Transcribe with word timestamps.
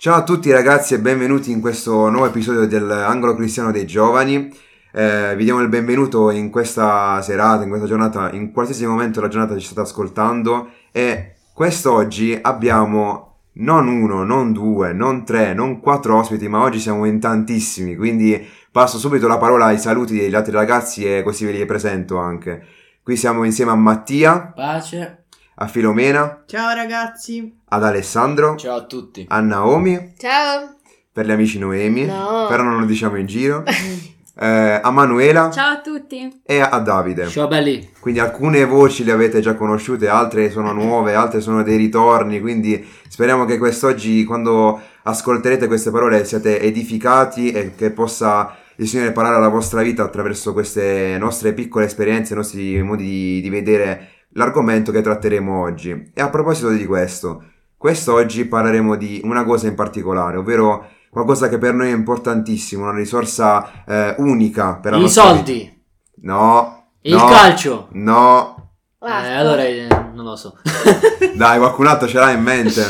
Ciao 0.00 0.14
a 0.14 0.22
tutti 0.22 0.50
ragazzi 0.50 0.94
e 0.94 0.98
benvenuti 0.98 1.50
in 1.50 1.60
questo 1.60 2.08
nuovo 2.08 2.24
episodio 2.24 2.66
dell'Angolo 2.66 3.34
Cristiano 3.34 3.70
dei 3.70 3.86
Giovani. 3.86 4.50
Eh, 4.94 5.34
vi 5.36 5.44
diamo 5.44 5.60
il 5.60 5.68
benvenuto 5.68 6.30
in 6.30 6.48
questa 6.48 7.20
serata, 7.20 7.64
in 7.64 7.68
questa 7.68 7.86
giornata, 7.86 8.32
in 8.32 8.50
qualsiasi 8.50 8.86
momento 8.86 9.20
della 9.20 9.30
giornata 9.30 9.58
ci 9.58 9.66
state 9.66 9.82
ascoltando 9.82 10.70
e 10.90 11.34
quest'oggi 11.52 12.38
abbiamo 12.40 13.40
non 13.56 13.88
uno, 13.88 14.24
non 14.24 14.54
due, 14.54 14.94
non 14.94 15.22
tre, 15.26 15.52
non 15.52 15.80
quattro 15.80 16.16
ospiti, 16.16 16.48
ma 16.48 16.62
oggi 16.62 16.80
siamo 16.80 17.04
in 17.04 17.20
tantissimi, 17.20 17.94
quindi 17.94 18.42
passo 18.72 18.96
subito 18.96 19.28
la 19.28 19.36
parola 19.36 19.66
ai 19.66 19.78
saluti 19.78 20.16
degli 20.16 20.34
altri 20.34 20.52
ragazzi 20.52 21.04
e 21.04 21.22
così 21.22 21.44
ve 21.44 21.52
li 21.52 21.66
presento 21.66 22.16
anche. 22.16 22.64
Qui 23.02 23.18
siamo 23.18 23.44
insieme 23.44 23.72
a 23.72 23.76
Mattia. 23.76 24.50
Pace 24.54 25.24
a 25.56 25.66
Filomena. 25.66 26.44
Ciao 26.46 26.74
ragazzi. 26.74 27.59
Ad 27.72 27.84
Alessandro. 27.84 28.56
Ciao 28.56 28.78
a 28.78 28.82
tutti. 28.82 29.24
A 29.28 29.38
Naomi. 29.38 30.14
Ciao. 30.18 30.74
Per 31.12 31.24
gli 31.24 31.30
amici 31.30 31.56
Noemi. 31.56 32.04
No. 32.04 32.46
Però 32.48 32.64
non 32.64 32.80
lo 32.80 32.84
diciamo 32.84 33.16
in 33.16 33.26
giro. 33.26 33.62
eh, 34.40 34.80
a 34.82 34.90
Manuela. 34.90 35.52
Ciao 35.52 35.74
a 35.74 35.80
tutti. 35.80 36.40
E 36.44 36.60
a 36.60 36.76
Davide. 36.80 37.28
Ciao 37.28 37.46
belli. 37.46 37.90
Quindi 38.00 38.18
alcune 38.18 38.64
voci 38.64 39.04
le 39.04 39.12
avete 39.12 39.38
già 39.38 39.54
conosciute, 39.54 40.08
altre 40.08 40.50
sono 40.50 40.72
nuove, 40.72 41.14
altre 41.14 41.40
sono 41.40 41.62
dei 41.62 41.76
ritorni. 41.76 42.40
Quindi 42.40 42.84
speriamo 43.06 43.44
che 43.44 43.56
quest'oggi, 43.56 44.24
quando 44.24 44.80
ascolterete 45.04 45.68
queste 45.68 45.92
parole, 45.92 46.24
siate 46.24 46.60
edificati 46.60 47.52
e 47.52 47.76
che 47.76 47.92
possa 47.92 48.52
il 48.78 48.88
Signore 48.88 49.12
parlare 49.12 49.36
alla 49.36 49.48
vostra 49.48 49.82
vita 49.82 50.02
attraverso 50.02 50.52
queste 50.52 51.16
nostre 51.20 51.52
piccole 51.52 51.84
esperienze, 51.84 52.32
i 52.32 52.36
nostri 52.36 52.82
modi 52.82 53.04
di, 53.04 53.40
di 53.42 53.48
vedere 53.48 54.08
l'argomento 54.32 54.90
che 54.90 55.02
tratteremo 55.02 55.60
oggi. 55.60 56.10
E 56.12 56.20
a 56.20 56.30
proposito 56.30 56.70
di 56.70 56.84
questo, 56.84 57.44
quest'oggi 57.80 58.44
parleremo 58.44 58.94
di 58.94 59.22
una 59.24 59.42
cosa 59.42 59.66
in 59.66 59.74
particolare, 59.74 60.36
ovvero 60.36 60.86
qualcosa 61.08 61.48
che 61.48 61.56
per 61.56 61.72
noi 61.72 61.88
è 61.88 61.94
importantissimo, 61.94 62.82
una 62.82 62.94
risorsa 62.94 63.84
eh, 63.86 64.14
unica 64.18 64.76
per 64.76 64.92
la 64.92 64.98
I 64.98 65.00
nostra 65.00 65.22
soldi. 65.22 65.52
Vita. 65.52 65.74
No. 66.16 66.88
Il 67.00 67.14
no, 67.14 67.24
calcio. 67.24 67.88
No. 67.92 68.72
Eh, 69.00 69.10
allora 69.10 69.64
eh, 69.64 69.86
non 69.88 70.26
lo 70.26 70.36
so. 70.36 70.58
Dai, 71.34 71.56
qualcun 71.56 71.86
altro 71.86 72.06
ce 72.06 72.18
l'ha 72.18 72.30
in 72.32 72.42
mente. 72.42 72.82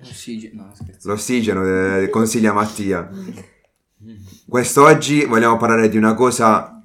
L'ossigeno, 0.00 0.64
no, 0.64 0.70
scherzo. 0.74 1.08
L'ossigeno, 1.08 1.64
eh, 1.64 2.10
consiglia 2.10 2.52
Mattia. 2.52 3.08
Quest'oggi 4.46 5.24
vogliamo 5.24 5.56
parlare 5.56 5.88
di 5.88 5.96
una 5.96 6.12
cosa 6.12 6.78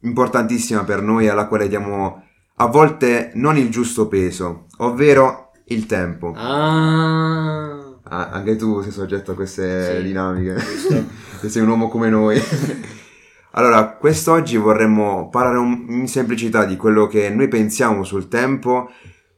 importantissima 0.00 0.84
per 0.84 1.00
noi 1.00 1.28
alla 1.28 1.46
quale 1.46 1.66
diamo 1.66 2.24
a 2.56 2.66
volte 2.66 3.30
non 3.36 3.56
il 3.56 3.70
giusto 3.70 4.06
peso, 4.06 4.66
ovvero 4.78 5.45
il 5.68 5.86
tempo. 5.86 6.32
Ah. 6.36 7.94
Ah, 8.08 8.28
anche 8.30 8.54
tu 8.56 8.82
sei 8.82 8.92
soggetto 8.92 9.32
a 9.32 9.34
queste 9.34 9.96
Sì, 9.96 10.02
dinamiche. 10.02 10.58
Se 10.60 11.04
sei 11.50 11.62
un 11.62 11.68
uomo 11.68 11.88
come 11.88 12.08
noi. 12.08 12.40
allora, 13.52 13.88
quest'oggi 13.96 14.56
vorremmo 14.56 15.28
parlare 15.28 15.58
un- 15.58 15.86
in 15.88 16.06
semplicità 16.08 16.64
di 16.64 16.76
quello 16.76 17.06
che 17.06 17.30
noi 17.30 17.48
pensiamo 17.48 18.04
sul 18.04 18.28
tempo, 18.28 18.90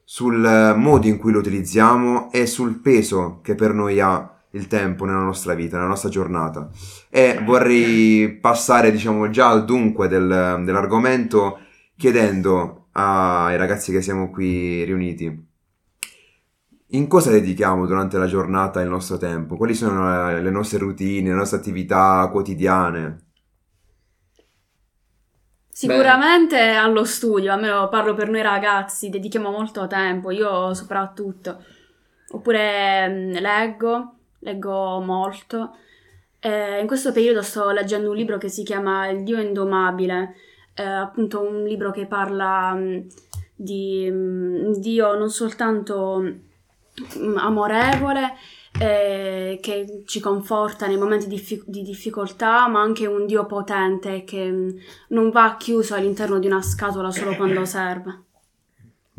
sul 0.03 0.43
eh, 0.45 0.73
modo 0.75 1.07
in 1.07 1.17
cui 1.17 1.31
lo 1.31 1.39
utilizziamo 1.39 2.31
e 2.31 2.45
sul 2.45 2.79
peso 2.79 3.39
che 3.41 3.55
per 3.55 3.73
noi 3.73 3.99
ha 3.99 4.33
il 4.51 4.67
tempo 4.67 5.05
nella 5.05 5.19
nostra 5.21 5.53
vita, 5.55 5.77
nella 5.77 5.89
nostra 5.89 6.09
giornata. 6.09 6.69
E 7.09 7.39
vorrei 7.43 8.37
passare, 8.39 8.91
diciamo, 8.91 9.29
già 9.31 9.49
al 9.49 9.65
dunque 9.65 10.07
del- 10.07 10.61
dell'argomento 10.63 11.57
chiedendo 11.97 12.87
ai 12.93 13.57
ragazzi 13.57 13.91
che 13.91 14.01
siamo 14.01 14.29
qui 14.29 14.83
riuniti 14.83 15.47
in 16.91 17.07
cosa 17.07 17.29
dedichiamo 17.29 17.85
durante 17.85 18.17
la 18.17 18.25
giornata 18.25 18.81
il 18.81 18.89
nostro 18.89 19.17
tempo? 19.17 19.55
Quali 19.55 19.75
sono 19.75 20.29
eh, 20.29 20.41
le 20.41 20.49
nostre 20.49 20.79
routine, 20.79 21.29
le 21.29 21.35
nostre 21.35 21.57
attività 21.57 22.27
quotidiane? 22.31 23.27
Sicuramente 25.69 26.59
allo 26.59 27.05
studio, 27.05 27.53
almeno 27.53 27.87
parlo 27.89 28.13
per 28.13 28.29
noi 28.29 28.41
ragazzi, 28.41 29.09
dedichiamo 29.09 29.51
molto 29.51 29.87
tempo, 29.87 30.31
io 30.31 30.73
soprattutto. 30.73 31.63
Oppure 32.31 33.07
mm, 33.07 33.33
leggo, 33.35 34.15
leggo 34.39 34.99
molto. 34.99 35.75
Eh, 36.39 36.79
in 36.79 36.87
questo 36.87 37.11
periodo 37.11 37.41
sto 37.41 37.69
leggendo 37.69 38.09
un 38.09 38.15
libro 38.15 38.37
che 38.37 38.49
si 38.49 38.63
chiama 38.63 39.07
Il 39.07 39.23
Dio 39.23 39.39
Indomabile, 39.39 40.35
eh, 40.73 40.83
appunto 40.83 41.41
un 41.41 41.63
libro 41.63 41.91
che 41.91 42.07
parla 42.07 42.73
mm, 42.73 42.99
di 43.55 44.09
mm, 44.11 44.73
Dio 44.73 45.17
non 45.17 45.29
soltanto 45.29 46.47
amorevole, 47.37 48.35
eh, 48.79 49.59
che 49.61 50.03
ci 50.05 50.19
conforta 50.19 50.87
nei 50.87 50.97
momenti 50.97 51.27
di, 51.27 51.63
di 51.65 51.81
difficoltà, 51.81 52.67
ma 52.67 52.81
anche 52.81 53.07
un 53.07 53.25
Dio 53.25 53.45
potente 53.45 54.23
che 54.23 54.49
mm, 54.49 54.69
non 55.09 55.29
va 55.31 55.55
chiuso 55.57 55.95
all'interno 55.95 56.39
di 56.39 56.47
una 56.47 56.61
scatola 56.61 57.11
solo 57.11 57.35
quando 57.35 57.65
serve. 57.65 58.23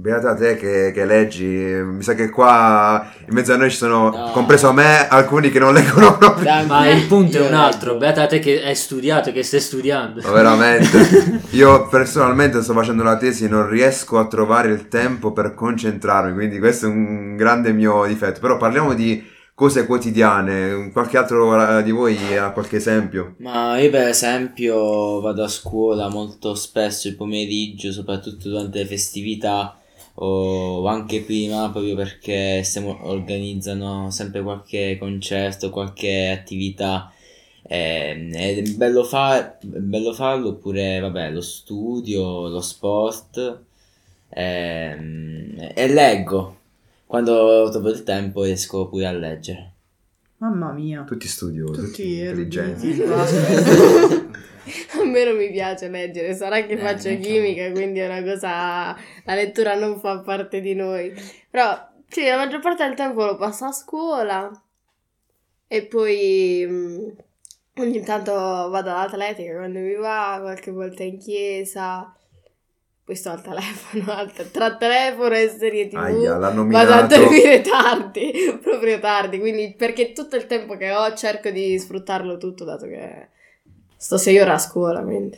Beata 0.01 0.35
te 0.35 0.57
che, 0.57 0.93
che 0.95 1.05
leggi, 1.05 1.45
mi 1.45 2.03
sa 2.03 2.15
che 2.15 2.31
qua 2.31 3.07
in 3.29 3.35
mezzo 3.35 3.53
a 3.53 3.57
noi 3.57 3.71
ci 3.71 3.77
sono, 3.77 4.09
No. 4.11 4.31
compreso 4.33 4.69
a 4.69 4.73
me, 4.73 5.07
alcuni 5.07 5.51
che 5.51 5.59
non 5.59 5.75
leggono 5.75 6.17
proprio. 6.19 6.43
Dai, 6.45 6.65
ma 6.67 6.89
il 6.89 7.07
punto 7.07 7.37
è 7.37 7.47
un 7.47 7.53
altro. 7.53 7.89
leggo. 7.93 7.99
Beata 7.99 8.27
te 8.27 8.39
che 8.39 8.63
hai 8.65 8.75
studiato, 8.75 9.31
che 9.31 9.43
stai 9.43 9.61
studiando. 9.61 10.23
Ma 10.25 10.31
veramente, 10.31 11.41
io 11.51 11.87
personalmente 11.89 12.63
sto 12.63 12.73
facendo 12.73 13.03
la 13.03 13.19
tesi 13.19 13.45
e 13.45 13.49
non 13.49 13.69
riesco 13.69 14.19
a 14.19 14.27
trovare 14.27 14.69
il 14.71 14.89
tempo 14.89 15.33
per 15.33 15.53
concentrarmi, 15.55 16.33
quindi 16.33 16.59
questo 16.59 16.87
è 16.87 16.89
un 16.89 17.37
grande 17.37 17.73
mio 17.73 18.07
difetto. 18.07 18.41
Però 18.41 18.57
parliamo 18.57 18.95
di 18.95 19.23
cose 19.55 19.85
quotidiane, 19.85 20.89
qualche 20.93 21.19
altro 21.19 21.79
eh, 21.79 21.83
di 21.83 21.91
voi 21.91 22.17
ha 22.39 22.53
qualche 22.53 22.77
esempio? 22.77 23.35
Ma 23.41 23.79
io 23.79 23.91
per 23.91 24.09
esempio 24.09 25.21
vado 25.21 25.45
a 25.45 25.49
scuola 25.49 26.09
molto 26.09 26.55
spesso 26.55 27.07
il 27.09 27.17
pomeriggio, 27.17 27.93
soprattutto 27.93 28.49
durante 28.49 28.79
le 28.79 28.87
festività 28.87 29.75
o 30.15 30.87
anche 30.87 31.23
prima, 31.23 31.71
proprio 31.71 31.95
perché 31.95 32.63
stiamo- 32.63 32.99
organizzano 33.09 34.11
sempre 34.11 34.43
qualche 34.43 34.97
concerto, 34.99 35.71
qualche 35.71 36.29
attività. 36.29 37.13
Ed 37.63 38.35
è 38.35 38.63
bello, 38.75 39.05
fa- 39.05 39.59
è 39.59 39.67
bello 39.67 40.13
farlo 40.13 40.49
oppure 40.51 40.99
vabbè 40.99 41.31
lo 41.31 41.41
studio, 41.41 42.49
lo 42.49 42.61
sport 42.61 43.61
ehm, 44.31 45.71
e 45.75 45.89
leggo. 45.89 46.57
Quando 47.07 47.71
trovo 47.71 47.91
il 47.91 48.03
tempo 48.03 48.45
riesco 48.45 48.89
pure 48.89 49.07
a 49.07 49.13
leggere. 49.13 49.73
Mamma 50.39 50.73
mia. 50.73 51.05
Tutti 51.05 51.29
studiosi, 51.29 51.81
Tutti 51.81 52.13
intelligenti. 52.19 52.97
A 55.01 55.05
me 55.05 55.25
non 55.25 55.37
mi 55.37 55.51
piace 55.51 55.89
leggere, 55.89 56.35
sarà 56.35 56.65
che 56.65 56.75
Eh, 56.75 56.79
faccio 56.79 57.09
a 57.09 57.15
chimica, 57.15 57.71
quindi 57.73 58.01
è 58.01 58.07
una 58.07 58.23
cosa... 58.23 58.97
La 59.25 59.35
lettura 59.35 59.75
non 59.75 59.99
fa 59.99 60.21
parte 60.21 60.61
di 60.61 60.75
noi. 60.75 61.13
Però, 61.51 61.89
sì, 62.09 62.27
la 62.27 62.37
maggior 62.37 62.61
parte 62.61 62.85
del 62.85 62.95
tempo 62.95 63.25
lo 63.25 63.37
passo 63.37 63.65
a 63.67 63.73
scuola 63.73 64.51
e 65.73 65.83
poi 65.87 66.67
mm, 66.69 67.09
ogni 67.77 68.03
tanto 68.03 68.33
vado 68.33 68.91
all'atletica 68.91 69.55
quando 69.55 69.79
mi 69.79 69.95
va, 69.95 70.39
qualche 70.41 70.71
volta 70.71 71.03
in 71.05 71.19
chiesa. 71.19 72.13
Poi 73.05 73.15
sto 73.15 73.31
al 73.31 73.43
telefono, 73.43 74.11
al- 74.13 74.51
tra 74.51 74.77
telefono 74.77 75.35
e 75.35 75.49
serie 75.49 75.89
tv. 75.89 75.97
Aia, 75.97 76.37
Vado 76.39 76.93
a 76.93 77.03
dormire 77.03 77.61
tardi, 77.61 78.59
proprio 78.61 78.99
tardi, 78.99 79.39
quindi 79.39 79.75
perché 79.77 80.13
tutto 80.13 80.37
il 80.37 80.47
tempo 80.47 80.77
che 80.77 80.93
ho 80.93 81.15
cerco 81.15 81.51
di 81.51 81.79
sfruttarlo 81.79 82.37
tutto, 82.37 82.65
dato 82.65 82.87
che 82.87 83.29
sto 84.01 84.17
sei 84.17 84.39
ore 84.39 84.53
a 84.53 84.59
scuola, 84.59 85.03
quindi. 85.03 85.37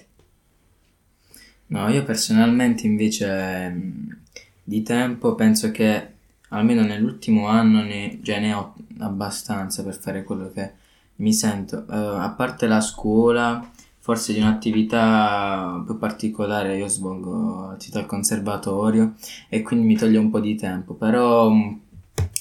No, 1.66 1.88
io 1.88 2.04
personalmente 2.04 2.86
invece 2.86 3.68
mh, 3.68 4.16
di 4.62 4.82
tempo 4.82 5.34
penso 5.34 5.72
che 5.72 6.10
almeno 6.50 6.82
nell'ultimo 6.82 7.48
anno 7.48 7.82
ne, 7.82 8.20
già 8.22 8.38
ne 8.38 8.52
ho 8.52 8.74
abbastanza 9.00 9.82
per 9.82 9.96
fare 9.96 10.22
quello 10.22 10.50
che 10.52 10.70
mi 11.16 11.32
sento. 11.32 11.86
Eh, 11.90 11.96
a 11.96 12.30
parte 12.36 12.68
la 12.68 12.80
scuola, 12.80 13.68
forse 13.98 14.32
di 14.32 14.38
un'attività 14.38 15.82
più 15.84 15.98
particolare, 15.98 16.76
io 16.76 16.86
svolgo 16.88 17.70
attività 17.70 17.98
al 17.98 18.06
conservatorio 18.06 19.14
e 19.48 19.62
quindi 19.62 19.86
mi 19.86 19.96
toglie 19.96 20.18
un 20.18 20.30
po' 20.30 20.40
di 20.40 20.54
tempo, 20.54 20.94
però 20.94 21.50
mh, 21.50 21.80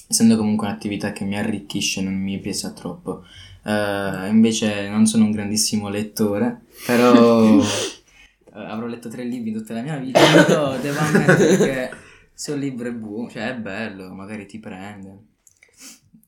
essendo 0.07 0.37
comunque 0.37 0.67
un'attività 0.67 1.13
che 1.13 1.23
mi 1.25 1.37
arricchisce 1.37 2.01
non 2.01 2.13
mi 2.13 2.37
pesa 2.39 2.71
troppo. 2.71 3.23
Eh, 3.63 4.27
invece 4.29 4.89
non 4.89 5.05
sono 5.05 5.25
un 5.25 5.31
grandissimo 5.31 5.89
lettore, 5.89 6.61
però 6.85 7.59
eh, 7.61 7.63
avrò 8.53 8.85
letto 8.87 9.09
tre 9.09 9.23
libri 9.23 9.51
tutta 9.51 9.73
la 9.73 9.81
mia 9.81 9.97
vita, 9.97 10.19
però 10.45 10.77
devo 10.77 10.99
ammettere 10.99 11.57
che 11.57 11.89
se 12.33 12.53
un 12.53 12.59
libro 12.59 12.87
è 12.87 12.93
buono, 12.93 13.29
cioè 13.29 13.49
è 13.49 13.55
bello, 13.55 14.13
magari 14.13 14.45
ti 14.45 14.59
prende, 14.59 15.19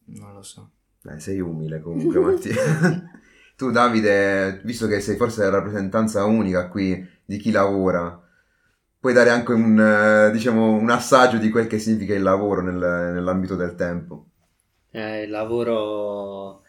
non 0.05 0.33
lo 0.33 0.43
so. 0.43 0.69
Beh, 1.01 1.19
sei 1.19 1.39
umile 1.39 1.81
comunque, 1.81 2.19
Mattia. 2.19 2.55
tu, 3.57 3.71
Davide, 3.71 4.61
visto 4.63 4.87
che 4.87 4.99
sei 5.01 5.17
forse 5.17 5.43
la 5.43 5.49
rappresentanza 5.49 6.23
unica 6.25 6.69
qui 6.69 7.05
di 7.25 7.37
chi 7.37 7.51
lavora, 7.51 8.21
puoi 8.99 9.13
dare 9.13 9.31
anche 9.31 9.51
un, 9.51 9.79
eh, 9.79 10.31
diciamo, 10.31 10.75
un 10.75 10.89
assaggio 10.89 11.37
di 11.37 11.49
quel 11.49 11.67
che 11.67 11.79
significa 11.79 12.13
il 12.13 12.21
lavoro 12.21 12.61
nel- 12.61 13.13
nell'ambito 13.13 13.55
del 13.55 13.75
tempo. 13.75 14.27
Eh, 14.91 15.23
il 15.23 15.29
lavoro, 15.29 16.62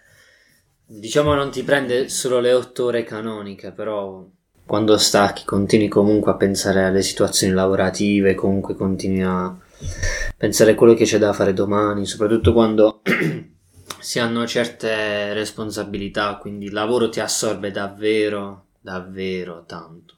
diciamo, 0.87 1.35
non 1.35 1.51
ti 1.51 1.63
prende 1.63 2.09
solo 2.09 2.41
le 2.41 2.53
otto 2.53 2.85
ore 2.87 3.05
canoniche, 3.05 3.73
però 3.73 4.25
quando 4.67 4.97
stacchi 4.97 5.45
continui 5.45 5.89
comunque 5.89 6.33
a 6.33 6.37
pensare 6.37 6.85
alle 6.85 7.03
situazioni 7.03 7.53
lavorative, 7.53 8.35
comunque 8.35 8.75
continui 8.75 9.23
a 9.23 9.55
pensare 10.37 10.73
a 10.73 10.75
quello 10.75 10.95
che 10.95 11.05
c'è 11.05 11.19
da 11.19 11.33
fare 11.33 11.53
domani, 11.53 12.07
soprattutto 12.07 12.53
quando 12.53 13.03
si 14.01 14.19
hanno 14.19 14.47
certe 14.47 15.33
responsabilità, 15.35 16.37
quindi 16.37 16.67
il 16.67 16.73
lavoro 16.73 17.09
ti 17.09 17.21
assorbe 17.21 17.71
davvero, 17.71 18.67
davvero 18.81 19.65
tanto. 19.67 20.15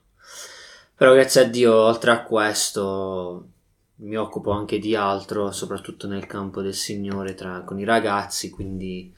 Però 0.97 1.13
grazie 1.13 1.43
a 1.43 1.45
Dio, 1.45 1.75
oltre 1.75 2.11
a 2.11 2.23
questo, 2.23 3.49
mi 3.97 4.17
occupo 4.17 4.51
anche 4.53 4.79
di 4.79 4.95
altro, 4.95 5.51
soprattutto 5.51 6.07
nel 6.07 6.27
campo 6.27 6.63
del 6.63 6.75
Signore 6.75 7.35
tra, 7.35 7.63
con 7.63 7.79
i 7.79 7.85
ragazzi, 7.85 8.49
quindi 8.51 9.13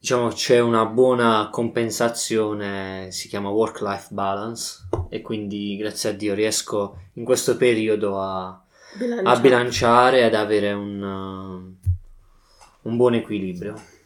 diciamo 0.00 0.28
c'è 0.28 0.58
una 0.58 0.86
buona 0.86 1.50
compensazione, 1.52 3.08
si 3.10 3.28
chiama 3.28 3.50
work-life 3.50 4.08
balance 4.10 4.88
e 5.10 5.20
quindi 5.20 5.76
grazie 5.76 6.10
a 6.10 6.12
Dio 6.14 6.32
riesco 6.32 6.96
in 7.14 7.24
questo 7.24 7.58
periodo 7.58 8.18
a, 8.18 8.48
a 9.24 9.38
bilanciare 9.38 10.20
e 10.20 10.22
ad 10.22 10.34
avere 10.34 10.72
un, 10.72 11.02
uh, 11.02 11.88
un 12.88 12.96
buon 12.96 13.14
equilibrio. 13.14 13.98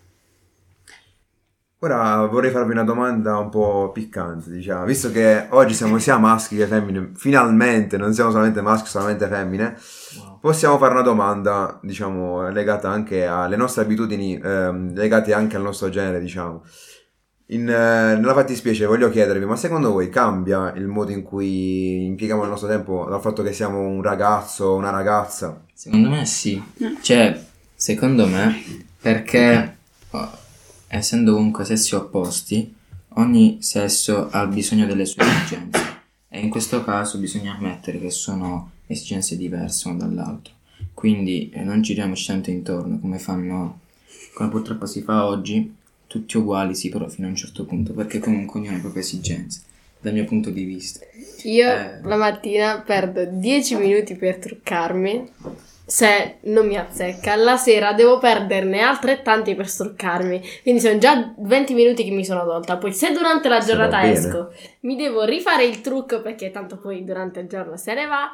Ora 1.84 2.24
vorrei 2.24 2.50
farvi 2.50 2.72
una 2.72 2.82
domanda 2.82 3.36
un 3.36 3.50
po' 3.50 3.90
piccante, 3.92 4.50
diciamo, 4.50 4.86
visto 4.86 5.10
che 5.10 5.48
oggi 5.50 5.74
siamo 5.74 5.98
sia 5.98 6.16
maschi 6.16 6.56
che 6.56 6.66
femmine, 6.66 7.10
finalmente 7.14 7.98
non 7.98 8.14
siamo 8.14 8.30
solamente 8.30 8.62
maschi, 8.62 8.88
solamente 8.88 9.28
femmine, 9.28 9.76
Wow. 10.16 10.38
possiamo 10.40 10.78
fare 10.78 10.92
una 10.92 11.02
domanda, 11.02 11.78
diciamo, 11.82 12.48
legata 12.48 12.88
anche 12.88 13.26
alle 13.26 13.56
nostre 13.56 13.82
abitudini, 13.82 14.40
ehm, 14.42 14.94
legate 14.94 15.34
anche 15.34 15.56
al 15.56 15.62
nostro 15.62 15.90
genere, 15.90 16.20
diciamo. 16.20 16.64
In, 17.48 17.68
eh, 17.68 18.16
nella 18.16 18.32
fattispecie 18.32 18.86
voglio 18.86 19.10
chiedervi, 19.10 19.44
ma 19.44 19.56
secondo 19.56 19.92
voi 19.92 20.08
cambia 20.08 20.72
il 20.76 20.86
modo 20.86 21.10
in 21.10 21.22
cui 21.22 22.06
impieghiamo 22.06 22.44
il 22.44 22.48
nostro 22.48 22.68
tempo 22.68 23.06
dal 23.10 23.20
fatto 23.20 23.42
che 23.42 23.52
siamo 23.52 23.80
un 23.80 24.00
ragazzo 24.00 24.64
o 24.64 24.76
una 24.76 24.88
ragazza? 24.88 25.60
Secondo 25.74 26.08
me 26.08 26.24
sì. 26.24 26.62
Cioè, 27.02 27.38
secondo 27.74 28.26
me, 28.26 28.54
perché 29.02 29.76
essendo 31.04 31.34
comunque 31.34 31.66
sessi 31.66 31.94
opposti, 31.94 32.74
ogni 33.16 33.58
sesso 33.60 34.30
ha 34.30 34.46
bisogno 34.46 34.86
delle 34.86 35.04
sue 35.04 35.22
esigenze. 35.22 35.92
E 36.30 36.40
in 36.40 36.48
questo 36.48 36.82
caso 36.82 37.18
bisogna 37.18 37.54
ammettere 37.54 38.00
che 38.00 38.10
sono 38.10 38.70
esigenze 38.86 39.36
diverse 39.36 39.86
uno 39.88 39.98
dall'altro. 39.98 40.54
Quindi 40.94 41.50
eh, 41.50 41.62
non 41.62 41.82
giriamoci 41.82 42.26
tanto 42.26 42.50
intorno 42.50 42.98
come 42.98 43.18
fanno, 43.18 43.80
come 44.32 44.48
purtroppo 44.48 44.86
si 44.86 45.02
fa 45.02 45.26
oggi, 45.26 45.72
tutti 46.06 46.38
uguali, 46.38 46.74
sì, 46.74 46.88
però 46.88 47.06
fino 47.08 47.26
a 47.26 47.30
un 47.30 47.36
certo 47.36 47.64
punto, 47.66 47.92
perché 47.92 48.18
comunque 48.18 48.58
ognuno 48.58 48.72
ha 48.72 48.76
le 48.76 48.80
proprie 48.80 49.02
esigenze, 49.02 49.60
dal 50.00 50.14
mio 50.14 50.24
punto 50.24 50.48
di 50.48 50.64
vista. 50.64 51.04
Io 51.42 51.68
Eh. 51.70 52.00
la 52.02 52.16
mattina 52.16 52.80
perdo 52.80 53.26
10 53.26 53.76
minuti 53.76 54.14
per 54.14 54.38
truccarmi. 54.38 55.28
Se 55.86 56.38
non 56.44 56.66
mi 56.66 56.76
azzecca, 56.76 57.36
la 57.36 57.56
sera 57.56 57.92
devo 57.92 58.18
perderne 58.18 58.80
altrettanti 58.80 59.54
per 59.54 59.68
struccarmi. 59.68 60.40
Quindi 60.62 60.80
sono 60.80 60.96
già 60.96 61.34
20 61.36 61.74
minuti 61.74 62.04
che 62.04 62.10
mi 62.10 62.24
sono 62.24 62.44
tolta. 62.44 62.78
Poi, 62.78 62.92
se 62.92 63.12
durante 63.12 63.48
la 63.48 63.58
giornata 63.58 64.08
esco, 64.08 64.52
mi 64.80 64.96
devo 64.96 65.24
rifare 65.24 65.64
il 65.64 65.82
trucco 65.82 66.22
perché 66.22 66.50
tanto 66.50 66.78
poi 66.78 67.04
durante 67.04 67.40
il 67.40 67.48
giorno 67.48 67.76
se 67.76 67.92
ne 67.92 68.06
va. 68.06 68.30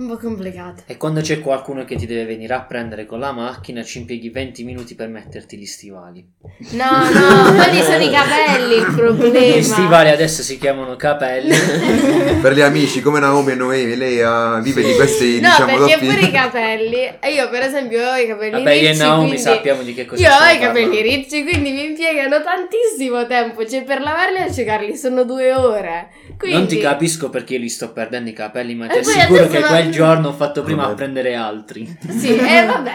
Un 0.00 0.06
po' 0.06 0.16
complicato. 0.16 0.84
E 0.86 0.96
quando 0.96 1.20
c'è 1.20 1.40
qualcuno 1.40 1.84
che 1.84 1.94
ti 1.94 2.06
deve 2.06 2.24
venire 2.24 2.54
a 2.54 2.62
prendere 2.62 3.04
con 3.04 3.18
la 3.18 3.32
macchina, 3.32 3.82
ci 3.82 3.98
impieghi 3.98 4.30
20 4.30 4.64
minuti 4.64 4.94
per 4.94 5.08
metterti 5.08 5.58
gli 5.58 5.66
stivali. 5.66 6.26
No, 6.70 6.86
no, 7.12 7.52
quelli 7.54 7.82
sono 7.84 8.02
i 8.02 8.10
capelli 8.10 8.76
il 8.76 8.86
Gli 8.86 8.94
problema. 8.96 9.62
stivali 9.62 10.08
adesso 10.08 10.40
si 10.42 10.56
chiamano 10.58 10.96
capelli. 10.96 11.54
per 12.40 12.54
gli 12.54 12.62
amici 12.62 13.02
come 13.02 13.20
Naomi 13.20 13.52
e 13.52 13.54
Noemi, 13.56 13.94
lei 13.94 14.22
ah, 14.22 14.58
vive 14.60 14.82
di 14.82 14.94
questi, 14.94 15.38
No, 15.38 15.50
diciamo, 15.50 15.66
perché 15.76 15.94
doppi... 15.96 16.06
pure 16.06 16.20
i 16.26 16.30
capelli. 16.30 16.96
E 17.20 17.32
io, 17.34 17.50
per 17.50 17.62
esempio, 17.62 18.10
ho 18.10 18.16
i 18.16 18.26
capelli 18.26 18.50
Vabbè, 18.52 18.72
io 18.72 18.80
e 18.80 18.90
ricci. 18.92 18.98
Naomi 19.02 19.20
quindi... 19.24 19.38
sappiamo 19.42 19.82
di 19.82 19.92
che 19.92 20.06
cosa 20.06 20.22
Io 20.22 20.30
ho 20.30 20.46
i 20.50 20.58
capelli 20.58 20.86
parlando. 20.86 21.02
ricci, 21.02 21.42
quindi 21.44 21.72
mi 21.72 21.84
impiegano 21.84 22.42
tantissimo 22.42 23.26
tempo. 23.26 23.66
Cioè, 23.66 23.82
per 23.84 24.00
lavarli 24.00 24.36
e 24.38 24.42
asciugarli 24.44 24.96
sono 24.96 25.24
due 25.24 25.52
ore. 25.52 26.08
Quindi... 26.38 26.56
Non 26.56 26.66
ti 26.68 26.78
capisco 26.78 27.28
perché 27.28 27.52
io 27.52 27.60
li 27.60 27.68
sto 27.68 27.92
perdendo 27.92 28.30
i 28.30 28.32
capelli, 28.32 28.74
ma 28.74 28.86
ti 28.86 28.96
assicuro 28.96 29.46
che 29.46 29.58
la- 29.58 29.88
giorno 29.90 30.28
ho 30.28 30.32
fatto 30.32 30.62
prima 30.62 30.82
a 30.82 30.86
Vabbè. 30.86 30.96
prendere 30.96 31.34
altri. 31.34 31.98
Sì, 32.08 32.34
e 32.38 32.64
vabbè. 32.66 32.92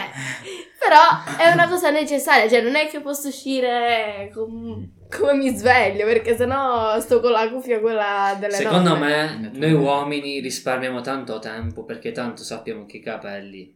Però 0.78 1.36
è 1.38 1.50
una 1.52 1.68
cosa 1.68 1.90
necessaria. 1.90 2.48
Cioè, 2.48 2.60
non 2.62 2.76
è 2.76 2.86
che 2.88 3.00
posso 3.00 3.28
uscire 3.28 4.30
com- 4.32 4.88
come 5.16 5.34
mi 5.34 5.56
sveglio, 5.56 6.04
perché 6.04 6.36
sennò 6.36 6.98
sto 7.00 7.20
con 7.20 7.30
la 7.32 7.48
cuffia 7.50 7.80
quella 7.80 8.36
delle 8.38 8.52
Secondo 8.54 8.90
nonne. 8.90 9.38
me, 9.40 9.50
noi 9.54 9.72
uomini 9.72 10.38
risparmiamo 10.40 11.00
tanto 11.00 11.38
tempo 11.40 11.84
perché 11.84 12.12
tanto 12.12 12.42
sappiamo 12.44 12.86
che 12.86 12.98
i 12.98 13.02
capelli. 13.02 13.74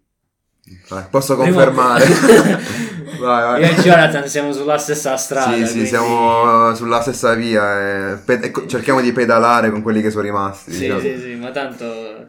Vai, 0.89 1.05
Posso 1.11 1.35
confermare. 1.37 2.05
vai, 3.19 3.19
vai. 3.19 3.61
Io 3.63 3.71
e 3.71 3.75
Jonathan 3.83 4.29
siamo 4.29 4.53
sulla 4.53 4.79
stessa 4.79 5.17
strada. 5.17 5.53
Sì, 5.57 5.65
sì, 5.67 5.71
quindi- 5.73 5.89
siamo 5.89 6.75
sulla 6.75 7.01
stessa 7.01 7.35
via 7.35 8.13
e 8.13 8.17
pe- 8.25 8.41
e 8.41 8.53
cerchiamo 8.69 9.01
di 9.01 9.11
pedalare 9.13 9.71
con 9.71 9.83
quelli 9.83 10.01
che 10.03 10.11
sono 10.11 10.23
rimasti. 10.23 10.73
Sì, 10.73 10.81
diciamo. 10.83 11.01
sì, 11.01 11.19
sì, 11.19 11.35
ma 11.35 11.51
tanto. 11.51 12.29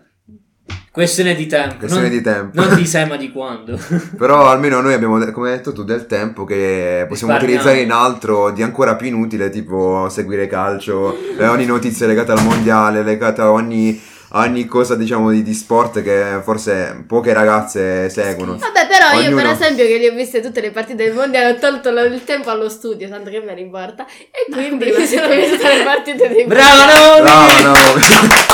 Questione 0.91 1.35
di 1.35 1.47
tempo. 1.47 1.75
Questione 1.77 2.07
non, 2.09 2.17
di 2.17 2.21
tempo. 2.21 2.61
Non 2.61 2.75
di 2.75 2.85
se, 2.85 3.05
ma 3.05 3.15
di 3.15 3.31
quando. 3.31 3.79
Però 4.17 4.47
almeno 4.49 4.81
noi 4.81 4.93
abbiamo, 4.93 5.17
come 5.31 5.51
hai 5.51 5.55
detto 5.57 5.71
tu, 5.71 5.83
del 5.83 6.05
tempo 6.05 6.43
che 6.43 7.05
possiamo 7.07 7.33
utilizzare 7.35 7.79
in 7.79 7.91
altro 7.91 8.51
di 8.51 8.61
ancora 8.61 8.95
più 8.95 9.07
inutile, 9.07 9.49
tipo 9.49 10.07
seguire 10.09 10.47
calcio, 10.47 11.17
eh, 11.37 11.47
ogni 11.47 11.65
notizia 11.65 12.07
legata 12.07 12.33
al 12.33 12.43
mondiale, 12.43 13.03
legata 13.03 13.43
a 13.43 13.51
ogni, 13.51 13.97
ogni 14.33 14.65
cosa, 14.65 14.95
diciamo, 14.95 15.31
di, 15.31 15.43
di 15.43 15.53
sport 15.53 16.01
che 16.01 16.41
forse 16.43 17.05
poche 17.07 17.31
ragazze 17.31 18.09
seguono. 18.09 18.57
Vabbè, 18.57 18.87
però 18.87 19.17
io 19.21 19.33
per 19.33 19.45
Ognuno- 19.45 19.51
esempio 19.53 19.85
che 19.85 19.97
li 19.97 20.07
ho 20.07 20.13
viste 20.13 20.41
tutte 20.41 20.59
le 20.59 20.71
partite 20.71 21.05
del 21.05 21.13
mondiale 21.13 21.51
ho 21.51 21.57
tolto 21.57 21.89
lo- 21.91 22.03
il 22.03 22.25
tempo 22.25 22.49
allo 22.49 22.67
studio, 22.67 23.07
tanto 23.07 23.29
che 23.29 23.39
me 23.39 23.53
ne 23.53 23.61
importa. 23.61 24.05
E 24.05 24.51
quindi 24.51 24.91
mi 24.91 25.05
sono 25.05 25.27
viste 25.33 25.77
le 25.77 25.83
partite 25.85 26.27
dei 26.27 26.45
Bravo. 26.45 27.23
Naomi! 27.23 27.61
Bravo, 27.61 27.61
no. 27.61 28.50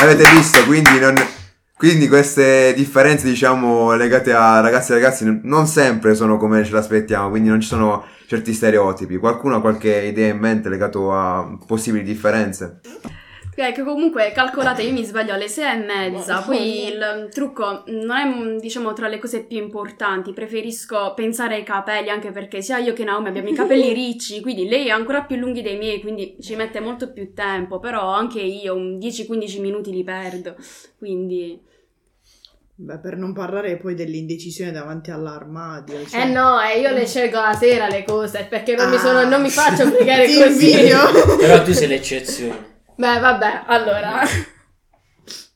Avete 0.00 0.30
visto, 0.30 0.64
quindi 0.64 0.98
non... 1.00 1.14
Quindi 1.76 2.08
queste 2.08 2.72
differenze, 2.74 3.26
diciamo, 3.26 3.94
legate 3.94 4.32
a 4.32 4.60
ragazzi 4.60 4.92
e 4.92 4.94
ragazzi 4.94 5.40
non 5.42 5.66
sempre 5.66 6.14
sono 6.14 6.36
come 6.36 6.64
ce 6.64 6.72
l'aspettiamo, 6.72 7.30
quindi 7.30 7.48
non 7.48 7.60
ci 7.60 7.68
sono 7.68 8.04
certi 8.26 8.52
stereotipi. 8.52 9.16
Qualcuno 9.16 9.56
ha 9.56 9.60
qualche 9.60 10.02
idea 10.02 10.32
in 10.32 10.38
mente 10.38 10.68
legato 10.68 11.12
a 11.12 11.56
possibili 11.66 12.04
differenze? 12.04 12.80
Ecco, 13.60 13.82
comunque 13.82 14.30
calcolate, 14.32 14.82
io 14.82 14.92
mi 14.92 15.04
sveglio 15.04 15.32
alle 15.34 15.48
sei 15.48 15.80
e 15.80 15.84
mezza, 15.84 16.42
poi 16.42 16.86
il 16.86 17.28
trucco 17.32 17.82
non 17.86 18.16
è 18.16 18.24
mm, 18.24 18.58
diciamo 18.58 18.92
tra 18.92 19.08
le 19.08 19.18
cose 19.18 19.42
più 19.42 19.58
importanti, 19.58 20.32
preferisco 20.32 21.12
pensare 21.14 21.56
ai 21.56 21.64
capelli 21.64 22.08
anche 22.08 22.30
perché 22.30 22.62
sia 22.62 22.78
io 22.78 22.92
che 22.92 23.02
Naomi 23.02 23.28
abbiamo 23.28 23.48
i 23.48 23.54
capelli 23.54 23.92
ricci, 23.94 24.40
quindi 24.40 24.68
lei 24.68 24.90
ha 24.90 24.94
ancora 24.94 25.22
più 25.22 25.34
lunghi 25.36 25.62
dei 25.62 25.76
miei, 25.76 26.00
quindi 26.00 26.36
ci 26.40 26.54
mette 26.54 26.78
molto 26.78 27.10
più 27.10 27.34
tempo, 27.34 27.80
però 27.80 28.12
anche 28.12 28.40
io 28.40 28.74
un 28.76 28.96
10-15 28.96 29.60
minuti 29.60 29.90
li 29.90 30.04
perdo, 30.04 30.54
quindi... 30.96 31.60
Beh, 32.80 32.98
per 33.00 33.16
non 33.16 33.32
parlare 33.32 33.76
poi 33.76 33.96
dell'indecisione 33.96 34.70
davanti 34.70 35.10
all'armadio. 35.10 36.06
cioè- 36.06 36.20
Eh 36.20 36.24
no, 36.26 36.60
eh, 36.60 36.78
io 36.78 36.92
le 36.92 37.06
scelgo 37.08 37.40
la 37.40 37.52
sera 37.52 37.88
le 37.88 38.04
cose 38.04 38.46
perché 38.48 38.76
non 38.76 38.88
mi, 38.88 38.94
Ah. 38.94 39.00
sono, 39.00 39.28
non 39.28 39.42
mi 39.42 39.50
faccio 39.50 39.82
obbligare 39.88 40.26
Ti 40.26 40.40
così. 40.40 40.70
Però 41.40 41.60
tu 41.64 41.72
sei 41.72 41.88
l'eccezione. 41.88 42.76
Beh, 42.98 43.20
vabbè, 43.20 43.62
allora. 43.66 44.22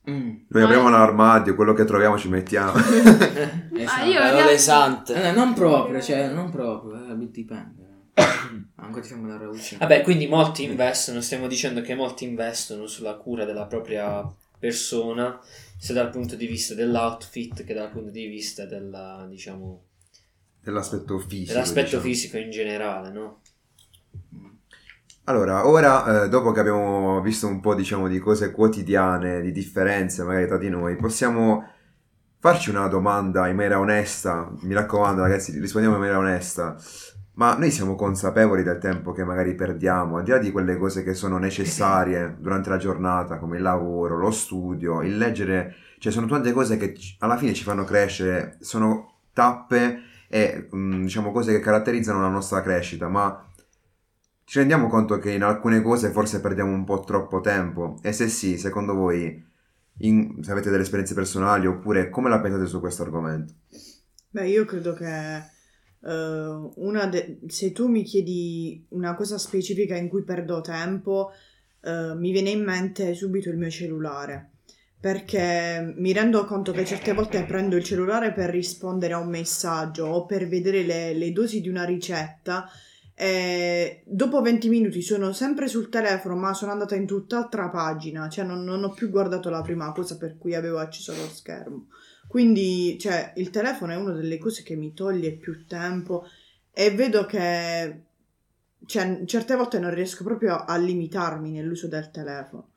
Mm. 0.08 0.30
Noi 0.48 0.62
apriamo 0.62 0.88
l'armadio, 0.88 1.54
quello 1.56 1.74
che 1.74 1.84
troviamo 1.84 2.16
ci 2.18 2.28
mettiamo. 2.28 2.72
Esatto. 2.74 4.04
io- 4.04 4.18
Parole 4.20 4.58
sante. 4.58 5.14
Eh, 5.28 5.32
non 5.32 5.52
proprio, 5.52 6.00
cioè, 6.00 6.28
non 6.28 6.50
proprio, 6.50 6.94
eh, 7.10 7.30
dipende. 7.30 7.80
Ancora 8.76 9.02
siamo 9.04 9.26
da 9.26 9.38
Raucci. 9.38 9.76
Vabbè, 9.76 10.02
quindi 10.02 10.26
molti 10.28 10.64
investono, 10.64 11.20
stiamo 11.20 11.46
dicendo 11.48 11.80
che 11.82 11.94
molti 11.94 12.24
investono 12.24 12.86
sulla 12.86 13.14
cura 13.14 13.44
della 13.44 13.66
propria 13.66 14.24
persona, 14.58 15.40
sia 15.78 15.94
dal 15.94 16.10
punto 16.10 16.36
di 16.36 16.46
vista 16.46 16.74
dell'outfit 16.74 17.64
che 17.64 17.74
dal 17.74 17.90
punto 17.90 18.10
di 18.10 18.26
vista 18.26 18.66
della, 18.66 19.26
diciamo, 19.28 19.82
Dell'aspetto 20.60 21.18
fisico. 21.18 21.52
dell'aspetto 21.54 21.84
diciamo. 21.86 22.02
fisico 22.02 22.36
in 22.38 22.50
generale, 22.50 23.10
no? 23.10 23.40
Allora, 25.24 25.68
ora, 25.68 26.24
eh, 26.24 26.28
dopo 26.28 26.50
che 26.50 26.58
abbiamo 26.58 27.20
visto 27.20 27.46
un 27.46 27.60
po', 27.60 27.76
diciamo, 27.76 28.08
di 28.08 28.18
cose 28.18 28.50
quotidiane, 28.50 29.40
di 29.40 29.52
differenze 29.52 30.24
magari 30.24 30.48
tra 30.48 30.58
di 30.58 30.68
noi, 30.68 30.96
possiamo 30.96 31.64
farci 32.40 32.70
una 32.70 32.88
domanda 32.88 33.46
in 33.46 33.54
maniera 33.54 33.78
onesta. 33.78 34.52
Mi 34.62 34.74
raccomando, 34.74 35.22
ragazzi, 35.22 35.56
rispondiamo 35.60 35.94
in 35.94 36.00
maniera 36.00 36.18
onesta. 36.18 36.74
Ma 37.34 37.54
noi 37.56 37.70
siamo 37.70 37.94
consapevoli 37.94 38.64
del 38.64 38.78
tempo 38.78 39.12
che 39.12 39.22
magari 39.24 39.54
perdiamo, 39.54 40.16
al 40.16 40.24
di 40.24 40.32
là 40.32 40.38
di 40.38 40.50
quelle 40.50 40.76
cose 40.76 41.04
che 41.04 41.14
sono 41.14 41.38
necessarie 41.38 42.34
durante 42.40 42.68
la 42.68 42.76
giornata, 42.76 43.38
come 43.38 43.58
il 43.58 43.62
lavoro, 43.62 44.18
lo 44.18 44.32
studio, 44.32 45.02
il 45.02 45.16
leggere, 45.16 45.76
cioè 45.98 46.10
sono 46.10 46.26
tante 46.26 46.50
cose 46.52 46.76
che 46.76 46.94
alla 47.20 47.36
fine 47.36 47.54
ci 47.54 47.62
fanno 47.62 47.84
crescere, 47.84 48.56
sono 48.60 49.18
tappe 49.32 50.00
e 50.28 50.66
mh, 50.68 51.02
diciamo 51.02 51.30
cose 51.30 51.52
che 51.52 51.60
caratterizzano 51.60 52.20
la 52.20 52.28
nostra 52.28 52.60
crescita, 52.60 53.08
ma 53.08 53.46
ci 54.44 54.58
rendiamo 54.58 54.88
conto 54.88 55.18
che 55.18 55.32
in 55.32 55.42
alcune 55.42 55.82
cose 55.82 56.10
forse 56.10 56.40
perdiamo 56.40 56.72
un 56.72 56.84
po' 56.84 57.00
troppo 57.00 57.40
tempo 57.40 57.98
e 58.02 58.12
se 58.12 58.28
sì, 58.28 58.58
secondo 58.58 58.94
voi, 58.94 59.42
in- 59.98 60.42
se 60.42 60.50
avete 60.50 60.70
delle 60.70 60.82
esperienze 60.82 61.14
personali 61.14 61.66
oppure 61.66 62.10
come 62.10 62.28
la 62.28 62.40
pensate 62.40 62.66
su 62.66 62.80
questo 62.80 63.02
argomento? 63.02 63.54
Beh, 64.30 64.48
io 64.48 64.64
credo 64.64 64.94
che 64.94 65.36
eh, 66.04 66.70
una 66.76 67.06
de- 67.06 67.40
se 67.46 67.72
tu 67.72 67.88
mi 67.88 68.02
chiedi 68.02 68.84
una 68.90 69.14
cosa 69.14 69.38
specifica 69.38 69.96
in 69.96 70.08
cui 70.08 70.22
perdo 70.22 70.60
tempo, 70.60 71.30
eh, 71.82 72.14
mi 72.16 72.32
viene 72.32 72.50
in 72.50 72.64
mente 72.64 73.14
subito 73.14 73.48
il 73.50 73.56
mio 73.56 73.70
cellulare. 73.70 74.50
Perché 74.98 75.94
mi 75.96 76.12
rendo 76.12 76.44
conto 76.44 76.70
che 76.70 76.84
certe 76.84 77.12
volte 77.12 77.44
prendo 77.44 77.74
il 77.76 77.82
cellulare 77.82 78.32
per 78.32 78.50
rispondere 78.50 79.14
a 79.14 79.18
un 79.18 79.28
messaggio 79.28 80.06
o 80.06 80.26
per 80.26 80.46
vedere 80.46 80.82
le, 80.82 81.12
le 81.12 81.32
dosi 81.32 81.60
di 81.60 81.68
una 81.68 81.84
ricetta 81.84 82.68
e 83.14 84.02
dopo 84.06 84.40
20 84.40 84.68
minuti 84.68 85.02
sono 85.02 85.32
sempre 85.32 85.68
sul 85.68 85.88
telefono, 85.88 86.34
ma 86.36 86.54
sono 86.54 86.72
andata 86.72 86.94
in 86.94 87.06
tutt'altra 87.06 87.68
pagina, 87.68 88.28
cioè 88.28 88.44
non, 88.44 88.64
non 88.64 88.84
ho 88.84 88.90
più 88.90 89.10
guardato 89.10 89.50
la 89.50 89.60
prima 89.60 89.92
cosa 89.92 90.16
per 90.16 90.38
cui 90.38 90.54
avevo 90.54 90.78
acceso 90.78 91.12
lo 91.12 91.28
schermo. 91.28 91.86
Quindi, 92.26 92.96
cioè, 92.98 93.32
il 93.36 93.50
telefono 93.50 93.92
è 93.92 93.96
una 93.96 94.12
delle 94.12 94.38
cose 94.38 94.62
che 94.62 94.74
mi 94.74 94.94
toglie 94.94 95.32
più 95.32 95.66
tempo 95.66 96.24
e 96.72 96.90
vedo 96.90 97.26
che, 97.26 98.00
cioè, 98.86 99.22
certe 99.26 99.54
volte 99.54 99.78
non 99.78 99.92
riesco 99.92 100.24
proprio 100.24 100.56
a 100.56 100.76
limitarmi 100.76 101.50
nell'uso 101.50 101.88
del 101.88 102.10
telefono. 102.10 102.71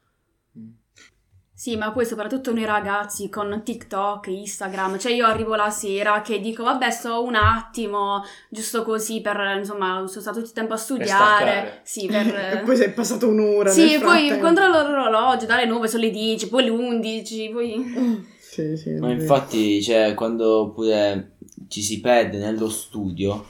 Sì, 1.58 1.78
ma 1.78 1.94
poi 1.94 2.06
soprattutto 2.06 2.52
noi 2.54 2.66
ragazzi 2.66 3.30
con 3.30 3.62
TikTok, 3.64 4.28
Instagram, 4.28 5.00
cioè 5.00 5.14
io 5.14 5.26
arrivo 5.26 5.56
la 5.56 5.70
sera 5.70 6.22
che 6.22 6.42
dico 6.42 6.64
vabbè 6.64 6.92
sto 6.92 7.24
un 7.24 7.36
attimo, 7.36 8.22
giusto 8.50 8.84
così 8.84 9.22
per, 9.22 9.38
insomma, 9.58 10.04
sono 10.06 10.20
stato 10.20 10.40
tutto 10.40 10.50
il 10.50 10.54
tempo 10.54 10.74
a 10.74 10.78
studiare, 10.78 11.80
sì, 11.84 12.08
per... 12.08 12.28
E 12.60 12.62
poi 12.66 12.76
sei 12.76 12.92
passato 12.92 13.30
un'ora. 13.30 13.70
Sì, 13.70 13.92
nel 13.92 14.02
poi 14.02 14.38
controllo 14.38 14.82
l'orologio, 14.82 15.46
dalle 15.46 15.66
9 15.66 15.88
sono 15.88 16.04
le 16.04 16.10
10, 16.10 16.50
poi 16.50 16.64
le 16.66 16.70
11, 16.72 17.50
poi... 17.50 18.34
Sì, 18.56 18.78
sì, 18.78 18.92
Ma 18.92 19.12
infatti, 19.12 19.82
cioè, 19.84 20.14
quando 20.14 20.72
pure 20.74 21.32
ci 21.68 21.82
si 21.82 22.00
perde 22.00 22.38
nello 22.38 22.70
studio, 22.70 23.46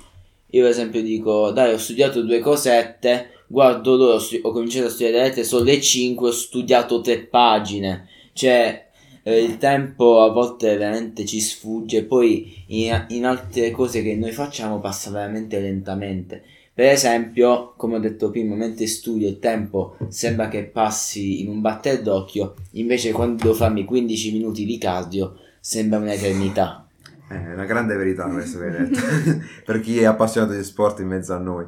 io 0.47 0.61
per 0.61 0.69
esempio 0.71 1.03
dico, 1.03 1.51
dai, 1.51 1.73
ho 1.73 1.77
studiato 1.77 2.23
due 2.23 2.39
cosette, 2.39 3.34
guardo 3.47 3.95
l'ora, 3.95 4.15
ho, 4.15 4.19
stu- 4.19 4.39
ho 4.41 4.51
cominciato 4.51 4.87
a 4.87 4.89
studiare 4.89 5.23
lettere, 5.23 5.43
sono 5.43 5.63
le 5.63 5.79
5, 5.79 6.27
ho 6.27 6.31
studiato 6.31 7.01
tre 7.01 7.19
pagine. 7.19 8.07
Cioè, 8.33 8.87
eh, 9.23 9.43
il 9.43 9.57
tempo 9.57 10.21
a 10.21 10.31
volte 10.31 10.77
veramente 10.77 11.25
ci 11.25 11.39
sfugge, 11.39 12.03
poi 12.03 12.63
in, 12.67 13.05
in 13.09 13.25
altre 13.25 13.71
cose 13.71 14.01
che 14.01 14.15
noi 14.15 14.31
facciamo 14.31 14.79
passa 14.79 15.09
veramente 15.09 15.59
lentamente. 15.59 16.43
Per 16.75 16.85
esempio, 16.85 17.73
come 17.77 17.95
ho 17.95 17.99
detto 17.99 18.29
prima, 18.29 18.53
mentre 18.53 18.85
studio 18.85 19.29
il 19.29 19.39
tempo 19.39 19.97
sembra 20.09 20.49
che 20.49 20.65
passi 20.65 21.41
in 21.41 21.47
un 21.47 21.61
batter 21.61 22.01
d'occhio, 22.01 22.55
invece 22.71 23.13
quando 23.13 23.43
devo 23.43 23.55
farmi 23.55 23.85
15 23.85 24.31
minuti 24.33 24.65
di 24.65 24.77
cardio 24.77 25.37
sembra 25.59 25.99
un'eternità. 25.99 26.85
È 27.27 27.53
una 27.53 27.65
grande 27.65 27.95
verità 27.95 28.27
questo 28.27 28.59
che 28.59 28.65
hai 28.65 28.89
detto, 28.89 28.99
per 29.65 29.79
chi 29.79 29.99
è 29.99 30.03
appassionato 30.03 30.53
di 30.53 30.63
sport 30.63 30.99
in 30.99 31.07
mezzo 31.07 31.33
a 31.33 31.37
noi. 31.37 31.65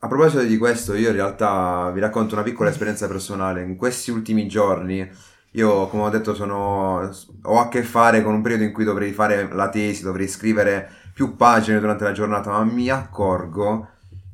A 0.00 0.06
proposito 0.06 0.42
di 0.42 0.56
questo, 0.58 0.94
io 0.94 1.08
in 1.08 1.16
realtà 1.16 1.90
vi 1.90 1.98
racconto 1.98 2.34
una 2.34 2.44
piccola 2.44 2.70
esperienza 2.70 3.08
personale. 3.08 3.64
In 3.64 3.74
questi 3.74 4.12
ultimi 4.12 4.46
giorni, 4.46 5.08
io, 5.52 5.88
come 5.88 6.04
ho 6.04 6.08
detto, 6.08 6.34
sono, 6.34 7.10
ho 7.42 7.58
a 7.58 7.68
che 7.68 7.82
fare 7.82 8.22
con 8.22 8.32
un 8.34 8.40
periodo 8.40 8.62
in 8.62 8.72
cui 8.72 8.84
dovrei 8.84 9.10
fare 9.10 9.52
la 9.52 9.68
tesi, 9.68 10.04
dovrei 10.04 10.28
scrivere 10.28 10.88
più 11.12 11.34
pagine 11.34 11.80
durante 11.80 12.04
la 12.04 12.12
giornata, 12.12 12.50
ma 12.50 12.62
mi 12.62 12.88
accorgo 12.88 13.88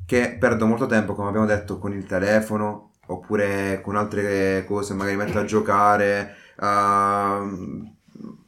che 0.05 0.37
perdo 0.39 0.67
molto 0.67 0.85
tempo, 0.85 1.15
come 1.15 1.29
abbiamo 1.29 1.47
detto, 1.47 1.79
con 1.79 1.93
il 1.93 2.05
telefono 2.05 2.91
oppure 3.07 3.81
con 3.81 3.95
altre 3.95 4.65
cose, 4.67 4.93
magari 4.93 5.15
metto 5.15 5.39
a 5.39 5.45
giocare, 5.45 6.35
ehm, 6.61 7.91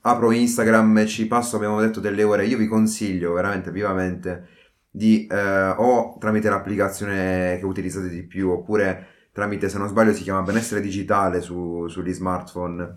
apro 0.02 0.32
Instagram 0.32 1.00
e 1.00 1.08
ci 1.08 1.26
passo, 1.26 1.56
abbiamo 1.56 1.82
detto, 1.82 2.00
delle 2.00 2.24
ore. 2.24 2.46
Io 2.46 2.58
vi 2.58 2.68
consiglio 2.68 3.34
veramente 3.34 3.72
vivamente 3.72 4.50
di 4.98 5.28
eh, 5.28 5.76
o 5.78 6.18
tramite 6.20 6.50
l'applicazione 6.50 7.58
che 7.60 7.66
utilizzate 7.66 8.10
di 8.10 8.24
più 8.24 8.50
oppure 8.50 9.08
tramite, 9.32 9.70
se 9.70 9.78
non 9.78 9.88
sbaglio, 9.88 10.12
si 10.12 10.24
chiama 10.24 10.42
benessere 10.42 10.82
digitale 10.82 11.42
su- 11.42 11.88
sugli 11.88 12.12
smartphone. 12.12 12.96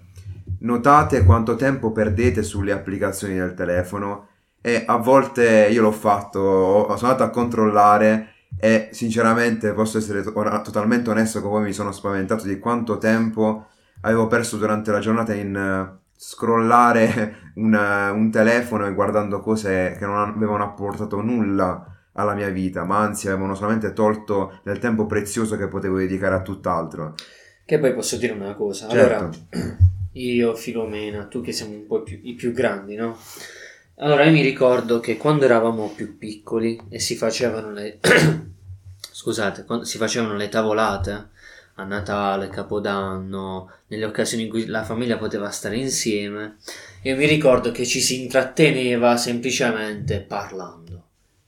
Notate 0.60 1.24
quanto 1.24 1.56
tempo 1.56 1.92
perdete 1.92 2.42
sulle 2.42 2.72
applicazioni 2.72 3.34
del 3.34 3.52
telefono 3.52 4.28
e 4.62 4.84
a 4.86 4.96
volte 4.96 5.68
io 5.70 5.82
l'ho 5.82 5.92
fatto, 5.92 6.84
sono 6.96 7.10
andato 7.10 7.24
a 7.24 7.30
controllare 7.30 8.28
e 8.58 8.88
sinceramente 8.92 9.74
posso 9.74 9.98
essere 9.98 10.22
to- 10.22 10.32
totalmente 10.32 11.10
onesto 11.10 11.42
con 11.42 11.50
voi, 11.50 11.62
mi 11.64 11.72
sono 11.74 11.92
spaventato 11.92 12.46
di 12.46 12.58
quanto 12.58 12.96
tempo 12.96 13.66
avevo 14.00 14.26
perso 14.26 14.56
durante 14.56 14.90
la 14.90 15.00
giornata 15.00 15.34
in 15.34 15.98
scrollare 16.22 17.52
un, 17.54 17.72
eh, 17.72 18.10
un 18.10 18.30
telefono 18.30 18.86
e 18.86 18.92
guardando 18.92 19.40
cose 19.40 19.96
che 19.98 20.04
non 20.04 20.18
avevano 20.18 20.64
apportato 20.64 21.22
nulla 21.22 22.10
alla 22.12 22.34
mia 22.34 22.50
vita, 22.50 22.84
ma 22.84 22.98
anzi 22.98 23.28
avevano 23.28 23.54
solamente 23.54 23.94
tolto 23.94 24.60
del 24.62 24.78
tempo 24.78 25.06
prezioso 25.06 25.56
che 25.56 25.66
potevo 25.66 25.96
dedicare 25.96 26.34
a 26.34 26.42
tutt'altro. 26.42 27.14
Che 27.64 27.78
poi 27.78 27.94
posso 27.94 28.18
dire 28.18 28.34
una 28.34 28.54
cosa. 28.54 28.86
Certo. 28.86 29.14
Allora, 29.14 29.30
io, 30.12 30.54
Filomena, 30.54 31.24
tu 31.24 31.40
che 31.40 31.52
siamo 31.52 31.72
un 31.72 31.86
po' 31.86 32.02
più, 32.02 32.20
i 32.22 32.34
più 32.34 32.52
grandi, 32.52 32.96
no? 32.96 33.16
Allora, 33.96 34.24
io 34.24 34.32
mi 34.32 34.42
ricordo 34.42 35.00
che 35.00 35.16
quando 35.16 35.46
eravamo 35.46 35.90
più 35.96 36.18
piccoli 36.18 36.78
e 36.90 36.98
si 36.98 37.16
facevano 37.16 37.70
le... 37.70 37.98
Scusate, 39.00 39.64
quando 39.64 39.86
si 39.86 39.96
facevano 39.96 40.36
le 40.36 40.50
tavolate 40.50 41.28
a 41.80 41.84
Natale, 41.84 42.48
Capodanno, 42.48 43.70
nelle 43.88 44.04
occasioni 44.04 44.44
in 44.44 44.50
cui 44.50 44.66
la 44.66 44.84
famiglia 44.84 45.16
poteva 45.16 45.50
stare 45.50 45.76
insieme, 45.76 46.56
io 47.02 47.16
mi 47.16 47.26
ricordo 47.26 47.70
che 47.70 47.86
ci 47.86 48.00
si 48.00 48.22
intratteneva 48.22 49.16
semplicemente 49.16 50.20
parlando, 50.20 51.04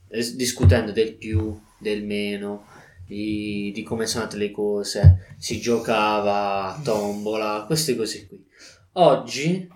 es- 0.08 0.34
discutendo 0.34 0.92
del 0.92 1.14
più, 1.14 1.58
del 1.78 2.04
meno, 2.04 2.66
di, 3.06 3.70
di 3.74 3.82
come 3.82 4.06
sono 4.06 4.24
andate 4.24 4.40
le 4.40 4.50
cose, 4.50 5.34
si 5.38 5.60
giocava 5.60 6.74
a 6.74 6.80
tombola, 6.82 7.64
queste 7.66 7.94
cose 7.94 8.26
qui. 8.26 8.44
Oggi, 8.92 9.68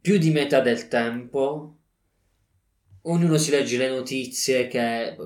più 0.00 0.18
di 0.18 0.30
metà 0.30 0.60
del 0.60 0.88
tempo, 0.88 1.76
ognuno 3.02 3.36
si 3.36 3.50
legge 3.50 3.76
le 3.76 3.88
notizie 3.88 4.68
che 4.68 5.08
eh, 5.08 5.16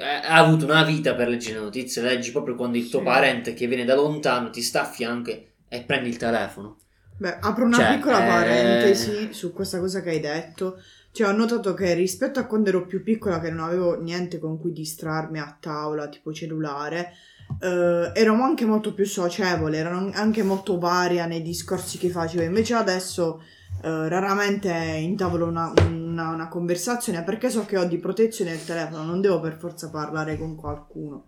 ha 0.00 0.34
avuto 0.36 0.64
una 0.64 0.82
vita 0.84 1.14
per 1.14 1.28
leggere 1.28 1.58
le 1.58 1.64
notizie, 1.64 2.02
leggi 2.02 2.30
proprio 2.32 2.54
quando 2.54 2.76
il 2.76 2.88
tuo 2.88 2.98
Sì. 3.00 3.04
parente 3.04 3.54
che 3.54 3.66
viene 3.66 3.84
da 3.84 3.94
lontano 3.94 4.50
ti 4.50 4.62
sta 4.62 4.82
a 4.82 4.84
fianco 4.84 5.30
e 5.68 5.82
prendi 5.82 6.08
il 6.08 6.16
telefono. 6.16 6.78
Beh, 7.18 7.38
apro 7.40 7.64
una 7.64 7.76
Cioè, 7.76 7.94
piccola 7.94 8.22
eh, 8.22 8.28
parentesi 8.28 9.32
su 9.32 9.52
questa 9.52 9.78
cosa 9.78 10.02
che 10.02 10.10
hai 10.10 10.20
detto. 10.20 10.80
Cioè, 11.12 11.28
ho 11.28 11.32
notato 11.32 11.72
che 11.72 11.94
rispetto 11.94 12.38
a 12.38 12.44
quando 12.44 12.68
ero 12.68 12.84
più 12.86 13.02
piccola, 13.02 13.40
che 13.40 13.50
non 13.50 13.64
avevo 13.66 13.98
niente 13.98 14.38
con 14.38 14.58
cui 14.60 14.72
distrarmi 14.72 15.38
a 15.38 15.56
tavola, 15.58 16.08
tipo 16.08 16.30
cellulare, 16.30 17.12
eh, 17.58 18.10
ero 18.12 18.34
anche 18.42 18.66
molto 18.66 18.92
più 18.92 19.06
socievole, 19.06 19.78
ero 19.78 20.10
anche 20.12 20.42
molto 20.42 20.78
varia 20.78 21.24
nei 21.24 21.40
discorsi 21.40 21.96
che 21.96 22.10
facevo. 22.10 22.42
Invece 22.42 22.74
adesso 22.74 23.42
eh, 23.82 24.08
raramente 24.08 24.70
intavolo 24.72 25.46
una, 25.46 25.72
una- 25.88 26.30
una 26.30 26.48
conversazione 26.48 27.22
perché 27.24 27.50
so 27.50 27.64
che 27.66 27.78
ho 27.78 27.84
di 27.84 27.98
protezione 27.98 28.52
il 28.52 28.64
telefono, 28.64 29.04
non 29.04 29.20
devo 29.20 29.40
per 29.40 29.56
forza 29.58 29.90
parlare 29.90 30.36
con 30.38 30.56
qualcuno. 30.56 31.26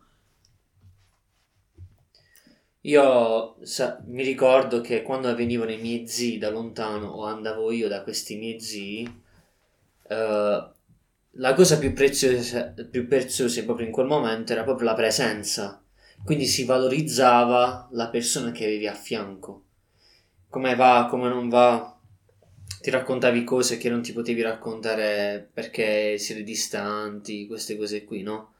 Io 2.82 3.56
sa- 3.64 4.02
mi 4.06 4.22
ricordo 4.22 4.80
che 4.80 5.02
quando 5.02 5.34
venivano 5.34 5.70
i 5.72 5.78
miei 5.80 6.06
zii 6.08 6.38
da 6.38 6.50
lontano 6.50 7.08
o 7.08 7.24
andavo 7.24 7.70
io 7.72 7.88
da 7.88 8.02
questi 8.02 8.36
miei 8.36 8.60
zii, 8.60 9.22
eh, 10.08 10.70
la 11.32 11.54
cosa 11.54 11.78
più 11.78 11.92
preziosa, 11.92 12.74
più 12.90 13.06
preziosa 13.08 13.62
proprio 13.64 13.86
in 13.86 13.92
quel 13.92 14.06
momento 14.06 14.52
era 14.52 14.64
proprio 14.64 14.88
la 14.88 14.94
presenza. 14.94 15.82
Quindi 16.24 16.46
si 16.46 16.64
valorizzava 16.64 17.88
la 17.92 18.08
persona 18.08 18.50
che 18.52 18.64
avevi 18.64 18.86
a 18.86 18.94
fianco. 18.94 19.64
Come 20.48 20.74
va, 20.74 21.06
come 21.10 21.28
non 21.28 21.48
va. 21.48 21.97
Ti 22.80 22.90
raccontavi 22.90 23.44
cose 23.44 23.76
che 23.78 23.88
non 23.88 24.02
ti 24.02 24.12
potevi 24.12 24.42
raccontare 24.42 25.48
perché 25.52 26.16
siete 26.18 26.42
distanti, 26.42 27.46
queste 27.46 27.76
cose 27.76 28.04
qui, 28.04 28.22
no? 28.22 28.54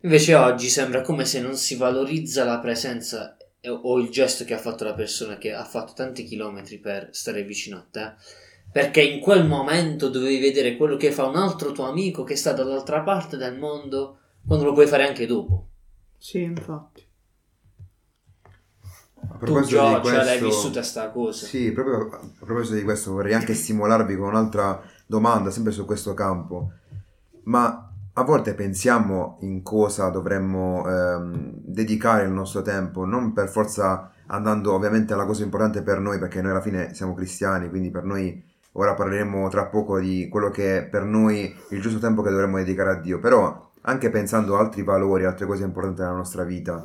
Invece 0.00 0.34
oggi 0.34 0.68
sembra 0.68 1.00
come 1.02 1.24
se 1.24 1.40
non 1.40 1.56
si 1.56 1.76
valorizza 1.76 2.44
la 2.44 2.58
presenza 2.58 3.36
o 3.64 3.98
il 3.98 4.08
gesto 4.08 4.44
che 4.44 4.54
ha 4.54 4.58
fatto 4.58 4.82
la 4.82 4.94
persona 4.94 5.38
che 5.38 5.52
ha 5.52 5.64
fatto 5.64 5.92
tanti 5.92 6.24
chilometri 6.24 6.78
per 6.78 7.10
stare 7.12 7.44
vicino 7.44 7.76
a 7.76 7.86
te. 7.88 8.14
Perché 8.72 9.02
in 9.02 9.20
quel 9.20 9.46
momento 9.46 10.08
dovevi 10.08 10.38
vedere 10.38 10.76
quello 10.76 10.96
che 10.96 11.12
fa 11.12 11.26
un 11.26 11.36
altro 11.36 11.72
tuo 11.72 11.84
amico 11.84 12.24
che 12.24 12.36
sta 12.36 12.52
dall'altra 12.52 13.02
parte 13.02 13.36
del 13.36 13.58
mondo, 13.58 14.18
quando 14.46 14.64
lo 14.64 14.72
puoi 14.72 14.86
fare 14.86 15.06
anche 15.06 15.26
dopo. 15.26 15.68
Sì, 16.18 16.40
infatti. 16.40 17.06
A 19.28 19.32
Tu, 19.34 19.38
proposito 19.38 19.80
Gio, 19.80 19.98
di 20.00 20.04
cioè, 20.06 20.14
l'hai 20.16 20.38
questo- 20.38 20.46
vissuta 20.46 20.82
sta 20.82 21.10
cosa. 21.10 21.46
Sì, 21.46 21.72
proprio 21.72 22.08
a 22.10 22.44
proposito 22.44 22.74
di 22.74 22.82
questo 22.82 23.12
vorrei 23.12 23.34
anche 23.34 23.54
stimolarvi 23.54 24.16
con 24.16 24.28
un'altra 24.28 24.80
domanda 25.06 25.50
sempre 25.50 25.72
su 25.72 25.84
questo 25.84 26.14
campo, 26.14 26.72
ma 27.44 27.88
a 28.14 28.22
volte 28.24 28.54
pensiamo 28.54 29.38
in 29.40 29.62
cosa 29.62 30.08
dovremmo 30.10 30.86
ehm, 30.86 31.52
dedicare 31.64 32.24
il 32.24 32.30
nostro 32.30 32.62
tempo, 32.62 33.04
non 33.04 33.32
per 33.32 33.48
forza 33.48 34.10
andando 34.26 34.72
ovviamente 34.74 35.12
alla 35.12 35.24
cosa 35.24 35.42
importante 35.44 35.82
per 35.82 35.98
noi, 35.98 36.18
perché 36.18 36.40
noi 36.42 36.50
alla 36.50 36.60
fine 36.60 36.94
siamo 36.94 37.14
cristiani, 37.14 37.68
quindi 37.68 37.90
per 37.90 38.04
noi 38.04 38.42
ora 38.72 38.94
parleremo 38.94 39.48
tra 39.48 39.66
poco 39.66 39.98
di 39.98 40.28
quello 40.30 40.50
che 40.50 40.78
è 40.78 40.84
per 40.84 41.04
noi 41.04 41.54
il 41.70 41.80
giusto 41.80 41.98
tempo 41.98 42.22
che 42.22 42.30
dovremmo 42.30 42.56
dedicare 42.58 42.90
a 42.90 43.00
Dio, 43.00 43.18
però 43.18 43.70
anche 43.82 44.10
pensando 44.10 44.56
a 44.56 44.60
altri 44.60 44.82
valori, 44.82 45.24
altre 45.24 45.46
cose 45.46 45.64
importanti 45.64 46.00
nella 46.02 46.14
nostra 46.14 46.44
vita. 46.44 46.82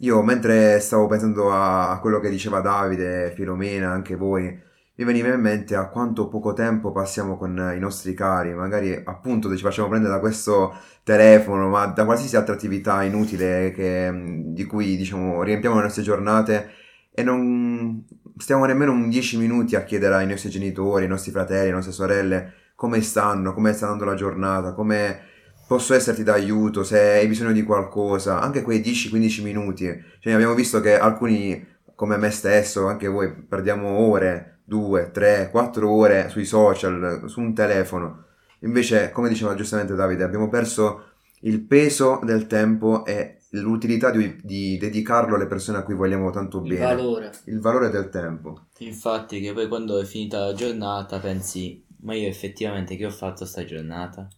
Io 0.00 0.22
mentre 0.22 0.78
stavo 0.78 1.08
pensando 1.08 1.52
a, 1.52 1.98
quello 2.00 2.20
che 2.20 2.30
diceva 2.30 2.60
Davide, 2.60 3.32
Filomena, 3.34 3.90
anche 3.90 4.14
voi, 4.14 4.44
mi 4.44 5.04
veniva 5.04 5.28
in 5.28 5.40
mente 5.40 5.74
a 5.74 5.88
quanto 5.88 6.28
poco 6.28 6.52
tempo 6.52 6.92
passiamo 6.92 7.36
con 7.36 7.72
i 7.74 7.78
nostri 7.80 8.14
cari, 8.14 8.54
magari 8.54 9.00
appunto 9.04 9.54
ci 9.56 9.62
facciamo 9.62 9.88
prendere 9.88 10.12
da 10.14 10.20
questo 10.20 10.72
telefono, 11.02 11.68
ma 11.68 11.86
da 11.86 12.04
qualsiasi 12.04 12.36
altra 12.36 12.54
attività 12.54 13.02
inutile 13.02 13.72
che, 13.72 14.12
di 14.46 14.64
cui 14.66 14.96
diciamo 14.96 15.42
riempiamo 15.42 15.76
le 15.76 15.82
nostre 15.82 16.02
giornate 16.02 16.70
e 17.12 17.22
non 17.24 18.04
stiamo 18.36 18.64
nemmeno 18.66 18.92
un 18.92 19.08
10 19.08 19.38
minuti 19.38 19.74
a 19.74 19.82
chiedere 19.82 20.14
ai 20.14 20.26
nostri 20.28 20.50
genitori, 20.50 21.04
ai 21.04 21.08
nostri 21.08 21.32
fratelli, 21.32 21.62
alle 21.62 21.72
nostre 21.72 21.92
sorelle 21.92 22.52
come 22.76 23.00
stanno, 23.00 23.52
come 23.52 23.72
sta 23.72 23.86
andando 23.86 24.04
la 24.04 24.14
giornata, 24.14 24.72
come 24.74 25.20
posso 25.68 25.92
esserti 25.92 26.22
d'aiuto, 26.22 26.82
se 26.82 26.98
hai 26.98 27.26
bisogno 27.28 27.52
di 27.52 27.62
qualcosa, 27.62 28.40
anche 28.40 28.62
quei 28.62 28.80
10-15 28.80 29.42
minuti. 29.42 29.84
Cioè 30.18 30.32
abbiamo 30.32 30.54
visto 30.54 30.80
che 30.80 30.98
alcuni, 30.98 31.64
come 31.94 32.16
me 32.16 32.30
stesso, 32.30 32.86
anche 32.86 33.06
voi, 33.06 33.30
perdiamo 33.34 33.86
ore 33.98 34.60
due, 34.64 35.10
tre, 35.10 35.48
quattro 35.50 35.90
ore 35.90 36.30
sui 36.30 36.46
social, 36.46 37.24
su 37.26 37.40
un 37.40 37.52
telefono. 37.54 38.24
Invece, 38.60 39.10
come 39.12 39.28
diceva 39.28 39.54
giustamente 39.54 39.94
Davide, 39.94 40.24
abbiamo 40.24 40.48
perso 40.48 41.04
il 41.42 41.60
peso 41.60 42.18
del 42.24 42.46
tempo 42.46 43.04
e 43.04 43.36
l'utilità 43.50 44.10
di, 44.10 44.40
di 44.42 44.76
dedicarlo 44.78 45.36
alle 45.36 45.46
persone 45.46 45.78
a 45.78 45.82
cui 45.82 45.94
vogliamo 45.94 46.30
tanto 46.30 46.62
Il 46.62 46.68
bene. 46.68 46.84
valore. 46.84 47.30
Il 47.44 47.60
valore 47.60 47.90
del 47.90 48.08
tempo. 48.08 48.68
Infatti, 48.78 49.40
che 49.40 49.52
poi 49.52 49.68
quando 49.68 50.00
è 50.00 50.04
finita 50.04 50.40
la 50.46 50.54
giornata 50.54 51.18
pensi, 51.18 51.84
ma 52.00 52.14
io 52.14 52.26
effettivamente 52.28 52.96
che 52.96 53.06
ho 53.06 53.10
fatto 53.10 53.44
sta 53.44 53.64
giornata? 53.64 54.28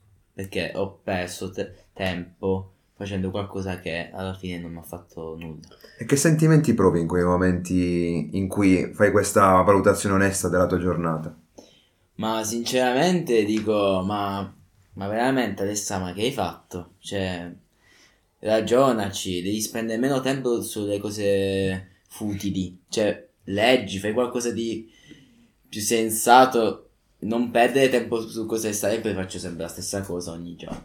Perché 0.41 0.73
ho 0.75 1.01
perso 1.05 1.51
te- 1.51 1.71
tempo 1.93 2.73
facendo 2.95 3.31
qualcosa 3.31 3.79
che 3.79 4.09
alla 4.11 4.35
fine 4.35 4.59
non 4.59 4.73
mi 4.73 4.79
ha 4.79 4.83
fatto 4.83 5.37
nulla. 5.39 5.69
E 5.99 6.07
che 6.07 6.17
sentimenti 6.17 6.73
provi 6.73 7.01
in 7.01 7.07
quei 7.07 7.25
momenti 7.25 8.31
in 8.33 8.49
cui 8.49 8.91
fai 8.95 9.11
questa 9.11 9.61
valutazione 9.61 10.15
onesta 10.15 10.49
della 10.49 10.67
tua 10.67 10.79
giornata? 10.79 11.37
Ma 12.15 12.43
sinceramente 12.43 13.45
dico, 13.45 14.03
ma, 14.03 14.51
ma 14.95 15.09
veramente 15.09 15.63
Alessa, 15.63 15.99
ma 15.99 16.15
che 16.15 16.23
hai 16.23 16.33
fatto? 16.33 16.93
Cioè, 17.01 17.53
ragionaci, 18.39 19.43
devi 19.43 19.61
spendere 19.61 19.99
meno 19.99 20.23
tempo 20.23 20.63
sulle 20.63 20.99
cose 20.99 21.89
futili. 22.09 22.81
Cioè, 22.89 23.29
leggi, 23.45 23.99
fai 23.99 24.15
qualcosa 24.15 24.53
di 24.53 24.91
più 25.69 25.83
sensato. 25.83 26.90
Non 27.21 27.51
perdere 27.51 27.89
tempo 27.89 28.21
su 28.27 28.47
cose 28.47 28.73
strane, 28.73 29.01
poi 29.01 29.15
faccio 29.15 29.39
sempre 29.39 29.63
la 29.63 29.69
stessa 29.69 30.01
cosa 30.03 30.33
ogni 30.33 30.57
giorno. 30.57 30.83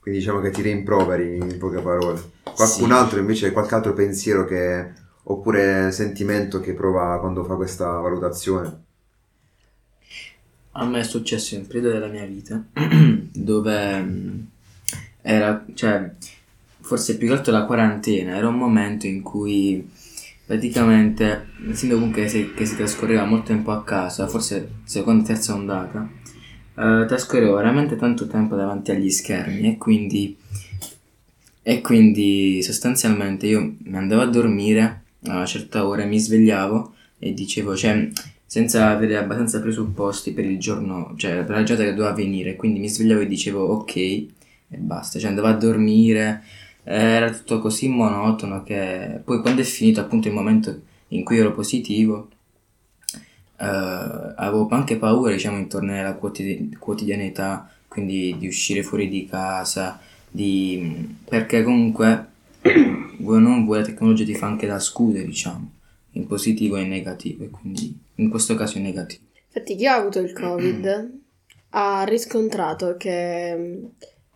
Quindi 0.00 0.20
diciamo 0.20 0.40
che 0.40 0.50
ti 0.50 0.60
rimproveri 0.62 1.36
in 1.38 1.56
poche 1.58 1.80
parole. 1.80 2.20
Qualcun 2.54 2.88
Sì. 2.88 2.92
altro 2.92 3.18
invece, 3.20 3.52
qualche 3.52 3.74
altro 3.74 3.94
pensiero 3.94 4.44
che, 4.44 4.92
oppure 5.24 5.90
sentimento 5.92 6.60
che 6.60 6.74
prova 6.74 7.18
quando 7.18 7.42
fa 7.44 7.54
questa 7.54 7.86
valutazione? 7.98 8.82
A 10.72 10.84
me 10.86 11.00
è 11.00 11.04
successo 11.04 11.54
in 11.54 11.60
un 11.62 11.66
periodo 11.68 11.90
della 11.90 12.08
mia 12.08 12.26
vita 12.26 12.62
dove 13.32 14.00
mh, 14.02 14.46
era, 15.22 15.64
cioè, 15.74 16.10
forse 16.80 17.16
più 17.16 17.28
che 17.28 17.34
altro 17.34 17.52
la 17.52 17.64
quarantena, 17.64 18.36
era 18.36 18.48
un 18.48 18.56
momento 18.56 19.06
in 19.06 19.22
cui 19.22 19.88
praticamente, 20.46 21.46
essendo 21.70 21.94
comunque 21.94 22.28
se- 22.28 22.52
che 22.54 22.66
si 22.66 22.76
trascorreva 22.76 23.24
molto 23.24 23.46
tempo 23.46 23.70
a 23.70 23.82
casa, 23.84 24.26
forse 24.28 24.68
seconda 24.84 25.22
e 25.22 25.26
terza 25.26 25.54
ondata, 25.54 26.08
eh, 26.76 27.04
trascorrevo 27.06 27.54
veramente 27.54 27.96
tanto 27.96 28.26
tempo 28.26 28.56
davanti 28.56 28.90
agli 28.90 29.10
schermi 29.10 29.68
e 29.68 29.78
quindi, 29.78 30.36
e 31.62 31.80
quindi 31.80 32.62
sostanzialmente 32.62 33.46
io 33.46 33.74
mi 33.78 33.96
andavo 33.96 34.22
a 34.22 34.26
dormire 34.26 35.02
a 35.26 35.36
una 35.36 35.46
certa 35.46 35.86
ora 35.86 36.04
mi 36.04 36.18
svegliavo 36.18 36.94
e 37.18 37.32
dicevo, 37.32 37.74
cioè, 37.74 38.08
senza 38.44 38.88
avere 38.90 39.16
abbastanza 39.16 39.60
presupposti 39.60 40.32
per 40.32 40.44
il 40.44 40.58
giorno, 40.58 41.14
cioè 41.16 41.42
per 41.44 41.56
la 41.56 41.62
giornata 41.62 41.88
che 41.88 41.96
doveva 41.96 42.14
venire, 42.14 42.56
quindi 42.56 42.80
mi 42.80 42.88
svegliavo 42.88 43.22
e 43.22 43.26
dicevo 43.26 43.62
ok 43.64 43.96
e 43.96 44.76
basta, 44.76 45.18
cioè 45.18 45.30
andavo 45.30 45.46
a 45.48 45.52
dormire, 45.54 46.42
era 46.84 47.30
tutto 47.30 47.60
così 47.60 47.88
monotono 47.88 48.62
che 48.62 49.20
poi 49.24 49.40
quando 49.40 49.62
è 49.62 49.64
finito 49.64 50.00
appunto 50.00 50.28
il 50.28 50.34
momento 50.34 50.82
in 51.08 51.24
cui 51.24 51.38
ero 51.38 51.52
positivo, 51.52 52.28
eh, 53.58 53.64
avevo 54.36 54.68
anche 54.70 54.96
paura 54.96 55.32
diciamo 55.32 55.58
intorno 55.58 55.98
alla 55.98 56.14
quotidi- 56.14 56.76
quotidianità, 56.78 57.70
quindi 57.88 58.36
di 58.38 58.46
uscire 58.46 58.82
fuori 58.82 59.08
di 59.08 59.26
casa, 59.26 60.00
di... 60.28 61.16
perché 61.24 61.62
comunque 61.62 62.32
vuoi 63.18 63.40
non 63.40 63.64
vuoi 63.64 63.78
la 63.78 63.84
tecnologia 63.84 64.24
ti 64.24 64.34
fa 64.34 64.46
anche 64.46 64.66
da 64.66 64.78
scudo 64.78 65.20
diciamo, 65.20 65.70
in 66.12 66.26
positivo 66.26 66.76
e 66.76 66.82
in 66.82 66.88
negativo 66.88 67.44
e 67.44 67.50
quindi 67.50 67.96
in 68.16 68.28
questo 68.28 68.54
caso 68.54 68.78
in 68.78 68.84
negativo. 68.84 69.22
Infatti 69.46 69.76
chi 69.76 69.86
ha 69.86 69.94
avuto 69.94 70.18
il 70.18 70.32
covid 70.32 71.10
ha 71.70 72.04
riscontrato 72.04 72.96
che 72.96 73.90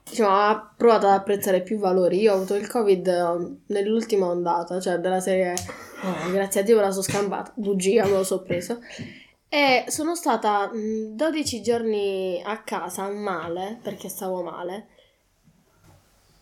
diciamo, 0.09 0.31
ha 0.31 0.73
provato 0.77 1.07
ad 1.07 1.15
apprezzare 1.15 1.63
più 1.63 1.79
valori. 1.79 2.21
Io 2.21 2.33
ho 2.33 2.37
avuto 2.37 2.55
il 2.55 2.69
covid 2.69 3.07
eh, 3.07 3.57
nell'ultima 3.73 4.27
ondata, 4.27 4.81
cioè 4.81 4.99
della 4.99 5.21
serie 5.21 5.55
"Oh, 6.03 6.31
grazie 6.33 6.61
a 6.61 6.65
Dio 6.65 6.77
me 6.77 6.83
la 6.83 6.91
sono 6.91 7.03
scampata, 7.03 7.53
bugia 7.55 8.05
me 8.05 8.13
lo 8.13 8.25
so 8.25 8.43
preso. 8.43 8.81
E 9.49 9.85
sono 9.89 10.15
stata 10.15 10.71
mh, 10.73 11.17
12 11.17 11.63
giorni 11.63 12.43
a 12.45 12.63
casa 12.63 13.09
male, 13.09 13.79
perché 13.83 14.09
stavo 14.09 14.43
male, 14.43 14.87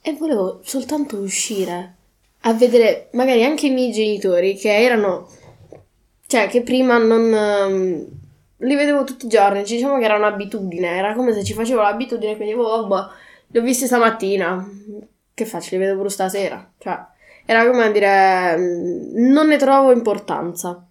e 0.03 0.13
volevo 0.15 0.61
soltanto 0.63 1.17
uscire 1.19 1.95
a 2.41 2.53
vedere 2.53 3.09
magari 3.13 3.45
anche 3.45 3.67
i 3.67 3.71
miei 3.71 3.91
genitori 3.91 4.55
che 4.55 4.73
erano 4.73 5.27
cioè 6.29 6.49
che 6.49 6.63
prima 6.63 6.99
non 6.99 7.33
ehm, 7.33 8.07
li 8.59 8.75
vedevo 8.75 9.05
tutti 9.05 9.27
i 9.27 9.29
giorni, 9.29 9.65
ci 9.65 9.77
diciamo 9.77 9.99
che 9.99 10.05
era 10.05 10.17
un'abitudine, 10.17 10.89
era 10.89 11.15
come 11.15 11.33
se 11.33 11.45
ci 11.45 11.53
facevo 11.53 11.81
l'abitudine, 11.81 12.37
quindi 12.37 12.55
oh, 12.55 12.87
boh, 12.87 13.09
li 13.49 13.59
ho 13.59 13.63
visti 13.63 13.87
stamattina, 13.87 14.67
che 15.35 15.45
faccio, 15.47 15.69
li 15.73 15.79
vedo 15.79 15.97
pure 15.97 16.09
stasera, 16.09 16.73
cioè 16.79 16.99
era 17.47 17.65
come 17.65 17.85
a 17.85 17.91
dire 17.91 18.57
mm, 18.59 19.31
non 19.31 19.47
ne 19.49 19.57
trovo 19.57 19.93
importanza. 19.93 20.85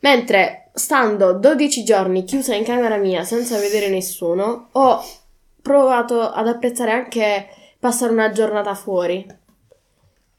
Mentre 0.00 0.70
stando 0.74 1.32
12 1.34 1.84
giorni 1.84 2.24
chiusa 2.24 2.54
in 2.54 2.64
camera 2.64 2.96
mia 2.96 3.24
senza 3.24 3.58
vedere 3.58 3.88
nessuno, 3.88 4.68
ho 4.72 5.02
provato 5.62 6.20
ad 6.20 6.48
apprezzare 6.48 6.90
anche 6.90 7.48
passare 7.78 8.12
una 8.12 8.30
giornata 8.30 8.74
fuori, 8.74 9.24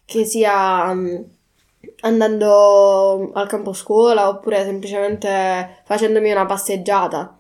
che 0.06 0.26
sia 0.26 0.94
mm, 0.94 1.16
andando 2.02 3.32
al 3.34 3.48
campo 3.48 3.72
scuola 3.74 4.28
oppure 4.28 4.64
semplicemente 4.64 5.82
facendomi 5.86 6.32
una 6.32 6.46
passeggiata. 6.46 7.38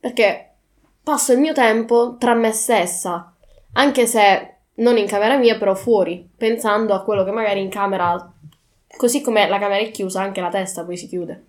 Perché 0.00 0.54
passo 1.02 1.32
il 1.32 1.40
mio 1.40 1.52
tempo 1.52 2.16
tra 2.18 2.32
me 2.34 2.52
stessa, 2.52 3.29
anche 3.72 4.06
se 4.06 4.54
non 4.76 4.96
in 4.96 5.06
camera 5.06 5.36
mia, 5.36 5.58
però 5.58 5.74
fuori, 5.74 6.28
pensando 6.36 6.94
a 6.94 7.02
quello 7.02 7.24
che 7.24 7.30
magari 7.30 7.60
in 7.60 7.68
camera, 7.68 8.32
così 8.96 9.20
come 9.20 9.48
la 9.48 9.58
camera 9.58 9.80
è 9.80 9.90
chiusa, 9.90 10.22
anche 10.22 10.40
la 10.40 10.48
testa 10.48 10.84
poi 10.84 10.96
si 10.96 11.06
chiude. 11.06 11.44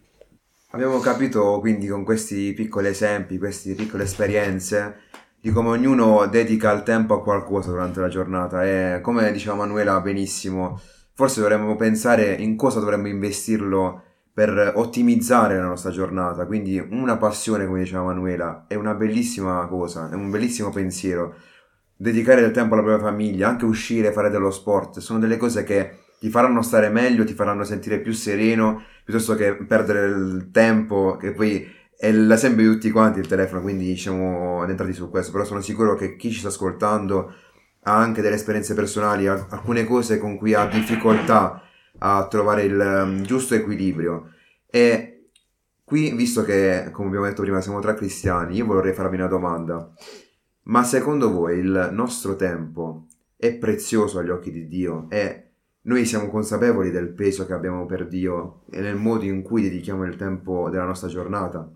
Abbiamo 0.71 0.99
capito 0.99 1.59
quindi 1.59 1.87
con 1.87 2.03
questi 2.03 2.53
piccoli 2.53 2.87
esempi, 2.87 3.37
queste 3.37 3.73
piccole 3.73 4.03
esperienze, 4.03 5.01
di 5.39 5.51
come 5.51 5.69
ognuno 5.69 6.27
dedica 6.27 6.71
il 6.71 6.83
tempo 6.83 7.15
a 7.15 7.23
qualcosa 7.23 7.71
durante 7.71 7.99
la 7.99 8.07
giornata 8.07 8.63
e 8.63 9.01
come 9.01 9.31
diceva 9.31 9.55
Manuela 9.55 9.99
benissimo, 9.99 10.79
forse 11.13 11.41
dovremmo 11.41 11.75
pensare 11.75 12.33
in 12.33 12.55
cosa 12.55 12.79
dovremmo 12.79 13.07
investirlo 13.07 14.03
per 14.33 14.73
ottimizzare 14.75 15.57
la 15.57 15.65
nostra 15.65 15.91
giornata. 15.91 16.45
Quindi 16.45 16.77
una 16.79 17.17
passione, 17.17 17.65
come 17.65 17.79
diceva 17.79 18.03
Manuela, 18.03 18.65
è 18.67 18.75
una 18.75 18.93
bellissima 18.93 19.65
cosa, 19.67 20.09
è 20.09 20.13
un 20.13 20.29
bellissimo 20.29 20.69
pensiero. 20.69 21.35
Dedicare 22.01 22.41
del 22.41 22.49
tempo 22.49 22.73
alla 22.73 22.81
propria 22.81 23.07
famiglia, 23.07 23.47
anche 23.47 23.65
uscire, 23.65 24.11
fare 24.11 24.31
dello 24.31 24.49
sport, 24.49 24.97
sono 24.97 25.19
delle 25.19 25.37
cose 25.37 25.63
che 25.63 25.99
ti 26.19 26.31
faranno 26.31 26.63
stare 26.63 26.89
meglio, 26.89 27.23
ti 27.23 27.35
faranno 27.35 27.63
sentire 27.63 27.99
più 27.99 28.11
sereno, 28.11 28.81
piuttosto 29.05 29.35
che 29.35 29.53
perdere 29.53 30.07
il 30.07 30.49
tempo, 30.51 31.15
che 31.17 31.31
poi 31.31 31.63
è 31.95 32.11
l'esempio 32.11 32.67
di 32.67 32.73
tutti 32.73 32.89
quanti 32.89 33.19
il 33.19 33.27
telefono, 33.27 33.61
quindi 33.61 33.95
siamo 33.97 34.63
addentrati 34.63 34.93
su 34.93 35.11
questo, 35.11 35.31
però 35.31 35.43
sono 35.43 35.61
sicuro 35.61 35.93
che 35.93 36.15
chi 36.15 36.31
ci 36.31 36.39
sta 36.39 36.47
ascoltando 36.47 37.35
ha 37.83 37.95
anche 37.95 38.23
delle 38.23 38.33
esperienze 38.33 38.73
personali, 38.73 39.27
alcune 39.27 39.83
cose 39.83 40.17
con 40.17 40.37
cui 40.37 40.55
ha 40.55 40.65
difficoltà 40.65 41.61
a 41.99 42.25
trovare 42.27 42.63
il 42.63 42.79
um, 42.79 43.21
giusto 43.21 43.53
equilibrio 43.53 44.31
e 44.65 45.29
qui, 45.83 46.15
visto 46.15 46.43
che, 46.43 46.89
come 46.91 47.09
abbiamo 47.09 47.27
detto 47.27 47.43
prima, 47.43 47.61
siamo 47.61 47.79
tra 47.79 47.93
cristiani, 47.93 48.55
io 48.55 48.65
vorrei 48.65 48.93
farvi 48.93 49.17
una 49.17 49.27
domanda. 49.27 49.93
Ma 50.71 50.83
secondo 50.83 51.29
voi 51.31 51.59
il 51.59 51.89
nostro 51.91 52.37
tempo 52.37 53.07
è 53.35 53.53
prezioso 53.55 54.19
agli 54.19 54.29
occhi 54.29 54.51
di 54.51 54.69
Dio? 54.69 55.07
E 55.09 55.49
noi 55.81 56.05
siamo 56.05 56.29
consapevoli 56.29 56.91
del 56.91 57.09
peso 57.09 57.45
che 57.45 57.51
abbiamo 57.51 57.85
per 57.85 58.07
Dio 58.07 58.61
e 58.71 58.79
nel 58.79 58.95
modo 58.95 59.25
in 59.25 59.41
cui 59.41 59.63
dedichiamo 59.63 60.05
il 60.05 60.15
tempo 60.15 60.69
della 60.69 60.85
nostra 60.85 61.09
giornata? 61.09 61.69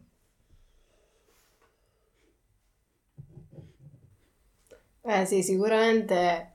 Eh 5.01 5.25
sì, 5.25 5.43
sicuramente 5.43 6.53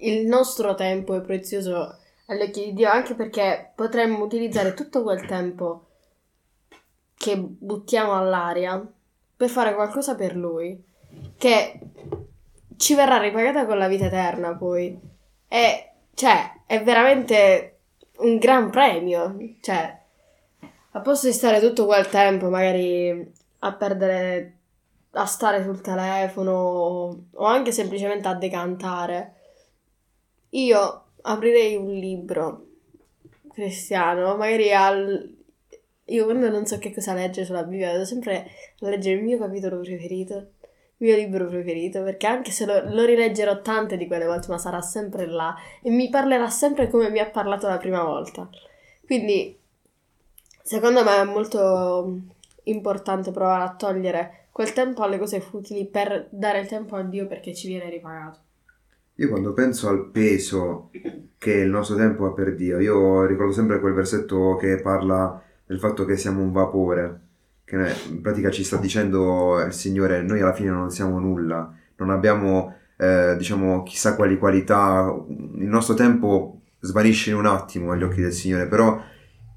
il 0.00 0.26
nostro 0.26 0.74
tempo 0.74 1.14
è 1.14 1.22
prezioso 1.22 2.00
agli 2.26 2.42
occhi 2.42 2.64
di 2.66 2.74
Dio 2.74 2.90
anche 2.90 3.14
perché 3.14 3.72
potremmo 3.74 4.22
utilizzare 4.22 4.74
tutto 4.74 5.02
quel 5.02 5.24
tempo 5.24 5.86
che 7.14 7.38
buttiamo 7.38 8.12
all'aria 8.14 8.86
per 9.34 9.48
fare 9.48 9.74
qualcosa 9.74 10.14
per 10.16 10.36
Lui 10.36 10.92
che 11.44 11.78
ci 12.78 12.94
verrà 12.94 13.18
ripagata 13.18 13.66
con 13.66 13.76
la 13.76 13.86
vita 13.86 14.06
eterna 14.06 14.56
poi. 14.56 14.98
E 15.46 15.90
cioè, 16.14 16.62
è 16.64 16.82
veramente 16.82 17.80
un 18.18 18.38
gran 18.38 18.70
premio. 18.70 19.36
Cioè, 19.60 20.00
a 20.92 21.00
posto 21.00 21.26
di 21.26 21.34
stare 21.34 21.60
tutto 21.60 21.84
quel 21.84 22.08
tempo 22.08 22.48
magari 22.48 23.32
a 23.58 23.74
perdere 23.74 24.56
a 25.16 25.26
stare 25.26 25.62
sul 25.62 25.80
telefono 25.82 27.26
o 27.30 27.44
anche 27.44 27.72
semplicemente 27.72 28.26
a 28.26 28.34
decantare. 28.34 29.34
Io 30.50 31.04
aprirei 31.20 31.76
un 31.76 31.92
libro 31.92 32.66
cristiano, 33.52 34.36
magari 34.36 34.72
al... 34.72 35.36
Io 36.06 36.24
quando 36.24 36.48
non 36.48 36.66
so 36.66 36.78
che 36.78 36.92
cosa 36.92 37.14
leggere 37.14 37.46
sulla 37.46 37.64
Bibbia, 37.64 37.92
vado 37.92 38.04
sempre 38.04 38.50
a 38.80 38.88
leggere 38.88 39.16
il 39.16 39.22
mio 39.22 39.38
capitolo 39.38 39.80
preferito, 39.80 40.53
mio 41.04 41.16
libro 41.16 41.46
preferito, 41.46 42.02
perché 42.02 42.26
anche 42.26 42.50
se 42.50 42.64
lo, 42.64 42.82
lo 42.92 43.04
rileggerò 43.04 43.60
tante 43.60 43.96
di 43.96 44.06
quelle 44.06 44.24
volte, 44.24 44.48
ma 44.48 44.58
sarà 44.58 44.80
sempre 44.80 45.26
là 45.26 45.54
e 45.82 45.90
mi 45.90 46.08
parlerà 46.08 46.48
sempre 46.48 46.88
come 46.88 47.10
mi 47.10 47.18
ha 47.18 47.28
parlato 47.28 47.68
la 47.68 47.76
prima 47.76 48.02
volta. 48.02 48.48
Quindi, 49.04 49.56
secondo 50.62 51.04
me 51.04 51.20
è 51.20 51.24
molto 51.24 52.18
importante 52.64 53.30
provare 53.30 53.64
a 53.64 53.74
togliere 53.74 54.46
quel 54.50 54.72
tempo 54.72 55.02
alle 55.02 55.18
cose 55.18 55.40
futili 55.40 55.86
per 55.86 56.28
dare 56.30 56.60
il 56.60 56.66
tempo 56.66 56.96
a 56.96 57.02
Dio 57.02 57.26
perché 57.26 57.54
ci 57.54 57.68
viene 57.68 57.90
ripagato. 57.90 58.38
Io 59.16 59.28
quando 59.28 59.52
penso 59.52 59.88
al 59.88 60.10
peso 60.10 60.90
che 61.38 61.52
il 61.52 61.68
nostro 61.68 61.96
tempo 61.96 62.24
ha 62.24 62.32
per 62.32 62.56
Dio, 62.56 62.80
io 62.80 63.26
ricordo 63.26 63.52
sempre 63.52 63.78
quel 63.78 63.92
versetto 63.92 64.56
che 64.56 64.80
parla 64.80 65.40
del 65.66 65.78
fatto 65.78 66.04
che 66.04 66.16
siamo 66.16 66.40
un 66.40 66.50
vapore, 66.50 67.20
che 67.64 67.76
in 68.08 68.20
pratica 68.20 68.50
ci 68.50 68.64
sta 68.64 68.76
dicendo 68.76 69.60
il 69.62 69.72
Signore, 69.72 70.22
noi 70.22 70.40
alla 70.40 70.52
fine 70.52 70.70
non 70.70 70.90
siamo 70.90 71.18
nulla, 71.18 71.72
non 71.96 72.10
abbiamo 72.10 72.74
eh, 72.96 73.34
diciamo 73.36 73.82
chissà 73.82 74.14
quali 74.14 74.38
qualità, 74.38 75.12
il 75.28 75.66
nostro 75.66 75.94
tempo 75.94 76.60
svanisce 76.80 77.30
in 77.30 77.36
un 77.36 77.46
attimo 77.46 77.92
agli 77.92 78.02
occhi 78.02 78.20
del 78.20 78.32
Signore, 78.32 78.66
però 78.66 79.00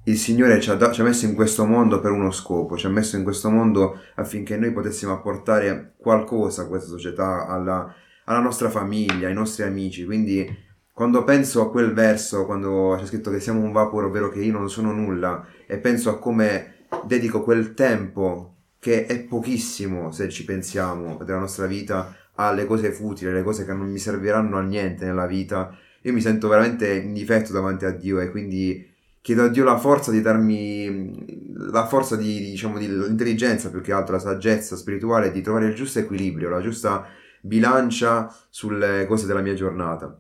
il 0.06 0.18
Signore 0.18 0.60
ci 0.62 0.70
ha, 0.70 0.76
da- 0.76 0.92
ci 0.92 1.02
ha 1.02 1.04
messo 1.04 1.26
in 1.26 1.36
questo 1.36 1.66
mondo 1.66 2.00
per 2.00 2.12
uno 2.12 2.32
scopo, 2.32 2.78
ci 2.78 2.86
ha 2.86 2.90
messo 2.90 3.18
in 3.18 3.24
questo 3.24 3.50
mondo 3.50 4.00
affinché 4.16 4.56
noi 4.58 4.72
potessimo 4.72 5.12
apportare 5.12 5.96
qualcosa 5.98 6.62
a 6.62 6.68
questa 6.68 6.88
società, 6.88 7.46
alla, 7.46 7.94
alla 8.24 8.40
nostra 8.40 8.70
famiglia, 8.70 9.28
ai 9.28 9.34
nostri 9.34 9.64
amici. 9.64 10.06
Quindi 10.06 10.66
quando 10.94 11.26
penso 11.26 11.62
a 11.62 11.70
quel 11.70 11.94
verso, 11.94 12.46
quando 12.46 12.96
c'è 12.98 13.06
scritto 13.06 13.30
che 13.30 13.42
siamo 13.42 13.60
un 13.60 13.74
vapore, 13.74 14.06
ovvero 14.06 14.30
che 14.30 14.40
io 14.40 14.54
non 14.54 14.70
sono 14.70 14.94
nulla, 14.94 15.46
e 15.68 15.78
penso 15.78 16.10
a 16.10 16.20
come 16.20 16.77
dedico 17.06 17.44
quel 17.44 17.74
tempo, 17.74 18.56
che 18.80 19.06
è 19.06 19.20
pochissimo 19.20 20.12
se 20.12 20.30
ci 20.30 20.46
pensiamo, 20.46 21.18
della 21.24 21.40
nostra 21.40 21.66
vita, 21.66 22.16
alle 22.36 22.66
cose 22.66 22.92
futili, 22.92 23.32
alle 23.32 23.44
cose 23.44 23.66
che 23.66 23.74
non 23.74 23.90
mi 23.90 23.98
serviranno 23.98 24.58
a 24.58 24.62
niente 24.62 25.06
nella 25.06 25.26
vita, 25.26 25.76
io 26.02 26.14
mi 26.14 26.22
sento 26.22 26.48
veramente 26.48 26.94
in 26.94 27.14
difetto 27.14 27.52
davanti 27.52 27.86
a 27.86 27.92
Dio 27.92 28.20
e 28.20 28.30
quindi 28.30 28.94
chiedo 29.22 29.44
a 29.44 29.48
Dio 29.50 29.64
la 29.64 29.78
forza 29.78 30.12
di 30.12 30.22
darmi 30.22 31.48
la 31.72 31.86
forza 31.88 32.16
di, 32.16 32.40
diciamo, 32.40 32.78
di 32.78 32.88
l'intelligenza 32.88 33.70
più 33.70 33.82
che 33.82 33.92
altro, 33.92 34.14
la 34.14 34.22
saggezza 34.22 34.76
spirituale, 34.76 35.32
di 35.32 35.42
trovare 35.42 35.68
il 35.68 35.76
giusto 35.76 36.00
equilibrio, 36.00 36.50
la 36.50 36.62
giusta 36.62 37.08
bilancia 37.42 38.34
sulle 38.50 39.06
cose 39.08 39.26
della 39.26 39.42
mia 39.42 39.54
giornata. 39.54 40.18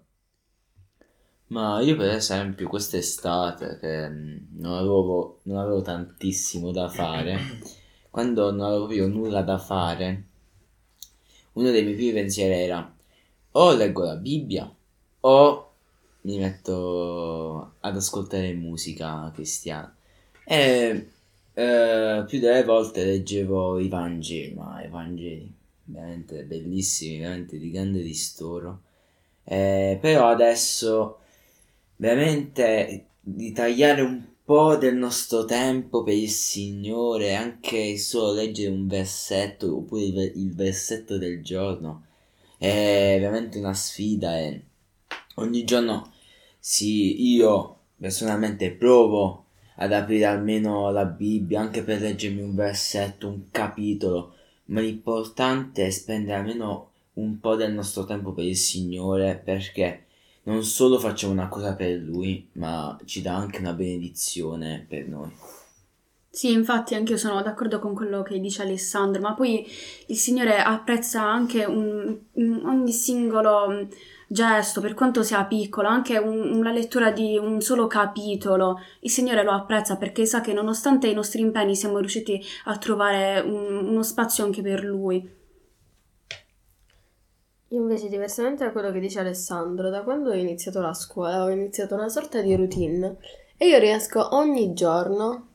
Ma 1.48 1.80
io 1.82 1.96
per 1.96 2.10
esempio 2.10 2.68
quest'estate 2.68 3.78
che 3.80 4.10
mm, 4.10 4.38
non 4.58 4.74
avevo, 4.74 5.40
non 5.44 5.58
avevo 5.58 5.82
tantissimo 5.82 6.72
da 6.72 6.90
fare, 6.90 7.40
quando 8.12 8.52
non 8.52 8.62
avevo 8.62 8.86
proprio 8.86 9.08
nulla 9.08 9.42
da 9.42 9.58
fare, 9.58 10.24
uno 11.54 11.72
dei 11.72 11.84
miei 11.84 11.96
primi 11.96 12.14
pensieri 12.14 12.54
era 12.54 12.96
o 13.52 13.74
leggo 13.74 14.04
la 14.04 14.16
Bibbia 14.16 14.72
o 15.22 15.72
mi 16.22 16.38
metto 16.38 17.74
ad 17.80 17.96
ascoltare 17.96 18.54
musica 18.54 19.32
cristiana. 19.34 19.96
E 20.44 21.10
eh, 21.54 22.24
più 22.28 22.40
delle 22.40 22.64
volte 22.64 23.06
leggevo 23.06 23.80
i 23.80 23.88
Vangeli, 23.88 24.54
ma 24.54 24.84
i 24.84 24.90
Vangeli 24.90 25.52
veramente 25.86 26.44
bellissimi, 26.44 27.20
veramente 27.20 27.58
di 27.58 27.72
grande 27.72 28.02
ristoro. 28.02 28.82
Eh, 29.44 29.98
però 30.02 30.28
adesso 30.28 31.20
veramente 31.98 33.08
di 33.20 33.52
tagliare 33.52 34.02
un 34.02 34.24
po' 34.44 34.78
del 34.78 34.96
nostro 34.96 35.44
tempo 35.46 36.04
per 36.04 36.14
il 36.14 36.30
Signore, 36.30 37.36
anche 37.36 37.98
solo 37.98 38.34
leggere 38.34 38.72
un 38.72 38.88
versetto 38.88 39.76
oppure 39.76 40.04
il, 40.04 40.32
il 40.36 40.56
versetto 40.56 41.18
del 41.18 41.44
giorno, 41.44 42.06
è 42.58 43.18
veramente 43.20 43.60
una 43.60 43.74
sfida 43.74 44.40
e 44.40 44.62
ogni 45.36 45.64
giorno 45.66 46.14
sì, 46.60 47.34
io 47.34 47.80
personalmente 47.98 48.72
provo 48.72 49.46
ad 49.76 49.92
aprire 49.94 50.26
almeno 50.26 50.90
la 50.92 51.06
Bibbia 51.06 51.60
anche 51.60 51.84
per 51.84 52.02
leggermi 52.02 52.42
un 52.42 52.56
versetto, 52.56 53.28
un 53.28 53.50
capitolo, 53.52 54.34
ma 54.66 54.82
l'importante 54.82 55.86
è 55.86 55.90
spendere 55.90 56.40
almeno 56.40 56.92
un 57.14 57.40
po' 57.40 57.56
del 57.56 57.74
nostro 57.74 58.06
tempo 58.06 58.32
per 58.32 58.46
il 58.46 58.58
Signore 58.58 59.40
perché 59.44 60.07
non 60.48 60.64
solo 60.64 60.98
facciamo 60.98 61.34
una 61.34 61.50
cosa 61.50 61.76
per 61.76 62.00
Lui, 62.00 62.50
ma 62.54 62.98
ci 63.06 63.22
dà 63.22 63.36
anche 63.36 63.60
una 63.60 63.74
benedizione 63.74 64.86
per 64.88 65.08
noi. 65.08 65.32
Sì, 66.30 66.52
infatti 66.52 66.96
anche 66.96 67.14
io 67.14 67.18
sono 67.18 67.42
d'accordo 67.42 67.80
con 67.80 67.94
quello 67.94 68.22
che 68.22 68.40
dice 68.40 68.62
Alessandro, 68.62 69.22
ma 69.22 69.34
poi 69.34 69.66
il 70.08 70.16
Signore 70.16 70.58
apprezza 70.58 71.22
anche 71.22 71.66
un, 71.66 72.18
ogni 72.64 72.92
singolo 72.92 73.70
mm, 73.70 73.82
gesto, 74.28 74.80
per 74.80 74.94
quanto 74.94 75.22
sia 75.22 75.44
piccolo, 75.46 75.88
anche 75.90 76.18
una 76.18 76.72
lettura 76.72 77.12
di 77.12 77.38
un 77.38 77.60
solo 77.60 77.88
capitolo. 77.88 78.80
Il 79.02 79.10
Signore 79.10 79.44
lo 79.44 79.52
apprezza 79.52 79.98
perché 79.98 80.26
sa 80.26 80.40
che 80.40 80.54
nonostante 80.54 81.08
i 81.08 81.14
nostri 81.14 81.42
impegni 81.42 81.76
siamo 81.76 81.98
riusciti 81.98 82.42
a 82.66 82.78
trovare 82.78 83.42
un- 83.42 83.88
uno 83.88 84.04
spazio 84.04 84.46
anche 84.46 84.62
per 84.62 84.84
Lui. 84.84 85.37
Io 87.69 87.82
invece, 87.82 88.08
diversamente 88.08 88.63
da 88.63 88.71
quello 88.71 88.91
che 88.93 88.99
dice 88.99 89.19
Alessandro, 89.19 89.89
da 89.89 90.01
quando 90.01 90.30
ho 90.30 90.34
iniziato 90.34 90.80
la 90.80 90.93
scuola 90.93 91.43
ho 91.43 91.49
iniziato 91.49 91.95
una 91.95 92.08
sorta 92.08 92.39
di 92.39 92.56
routine 92.56 93.17
e 93.58 93.67
io 93.67 93.77
riesco 93.77 94.36
ogni 94.36 94.73
giorno 94.73 95.47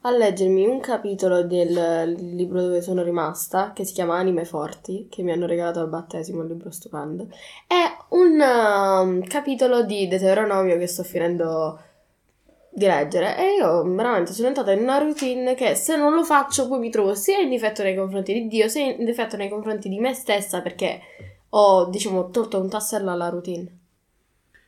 a 0.00 0.10
leggermi 0.10 0.66
un 0.66 0.80
capitolo 0.80 1.44
del 1.44 2.14
libro 2.14 2.62
dove 2.62 2.82
sono 2.82 3.04
rimasta, 3.04 3.72
che 3.72 3.84
si 3.84 3.92
chiama 3.92 4.16
Anime 4.16 4.44
Forti, 4.44 5.06
che 5.08 5.22
mi 5.22 5.30
hanno 5.30 5.46
regalato 5.46 5.78
al 5.78 5.88
battesimo, 5.88 6.40
un 6.40 6.48
libro 6.48 6.70
stupendo, 6.70 7.28
e 7.68 7.96
un 8.10 8.40
um, 8.40 9.22
capitolo 9.26 9.82
di 9.82 10.08
Deuteronomio 10.08 10.76
che 10.78 10.86
sto 10.88 11.04
finendo 11.04 11.78
di 12.70 12.86
leggere. 12.86 13.36
E 13.38 13.54
io 13.58 13.82
veramente 13.84 14.32
sono 14.32 14.48
entrata 14.48 14.72
in 14.72 14.82
una 14.82 14.98
routine 14.98 15.54
che 15.54 15.74
se 15.76 15.96
non 15.96 16.12
lo 16.12 16.24
faccio 16.24 16.66
poi 16.68 16.80
mi 16.80 16.90
trovo 16.90 17.14
sia 17.14 17.38
in 17.38 17.48
difetto 17.48 17.82
nei 17.82 17.96
confronti 17.96 18.32
di 18.32 18.48
Dio 18.48 18.68
sia 18.68 18.84
in 18.84 19.04
difetto 19.04 19.36
nei 19.36 19.48
confronti 19.48 19.88
di 19.88 19.98
me 19.98 20.12
stessa 20.12 20.60
perché 20.60 21.00
ho 21.50 21.88
diciamo 21.90 22.30
tolto 22.30 22.60
un 22.60 22.68
tassello 22.68 23.10
alla 23.10 23.28
routine. 23.28 23.78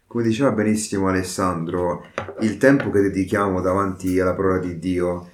Come 0.07 0.23
diceva 0.25 0.53
benissimo 0.53 1.09
Alessandro, 1.09 2.03
il 2.41 2.57
tempo 2.57 2.91
che 2.91 3.01
dedichiamo 3.03 3.61
davanti 3.61 4.19
alla 4.19 4.35
parola 4.35 4.59
di 4.59 4.79
Dio 4.79 5.31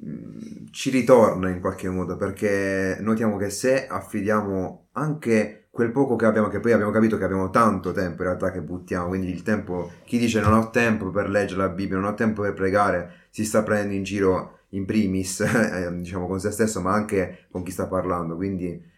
mh, 0.00 0.70
ci 0.72 0.90
ritorna 0.90 1.50
in 1.50 1.60
qualche 1.60 1.88
modo 1.88 2.16
perché 2.16 2.96
notiamo 3.00 3.36
che 3.36 3.50
se 3.50 3.86
affidiamo 3.86 4.88
anche 4.92 5.68
quel 5.70 5.90
poco 5.92 6.16
che 6.16 6.26
abbiamo, 6.26 6.48
che 6.48 6.60
poi 6.60 6.72
abbiamo 6.72 6.90
capito 6.90 7.16
che 7.16 7.24
abbiamo 7.24 7.50
tanto 7.50 7.92
tempo 7.92 8.22
in 8.22 8.28
realtà 8.28 8.50
che 8.50 8.60
buttiamo, 8.60 9.08
quindi 9.08 9.30
il 9.30 9.42
tempo, 9.42 9.90
chi 10.04 10.18
dice 10.18 10.40
non 10.40 10.52
ho 10.52 10.70
tempo 10.70 11.10
per 11.10 11.30
leggere 11.30 11.60
la 11.60 11.68
Bibbia, 11.68 11.96
non 11.96 12.06
ho 12.10 12.14
tempo 12.14 12.42
per 12.42 12.54
pregare, 12.54 13.26
si 13.30 13.44
sta 13.44 13.62
prendendo 13.62 13.94
in 13.94 14.02
giro 14.02 14.58
in 14.70 14.84
primis, 14.84 15.40
eh, 15.46 15.90
diciamo 15.96 16.26
con 16.26 16.40
se 16.40 16.50
stesso, 16.50 16.80
ma 16.80 16.92
anche 16.92 17.46
con 17.50 17.62
chi 17.62 17.70
sta 17.70 17.86
parlando, 17.86 18.36
quindi 18.36 18.90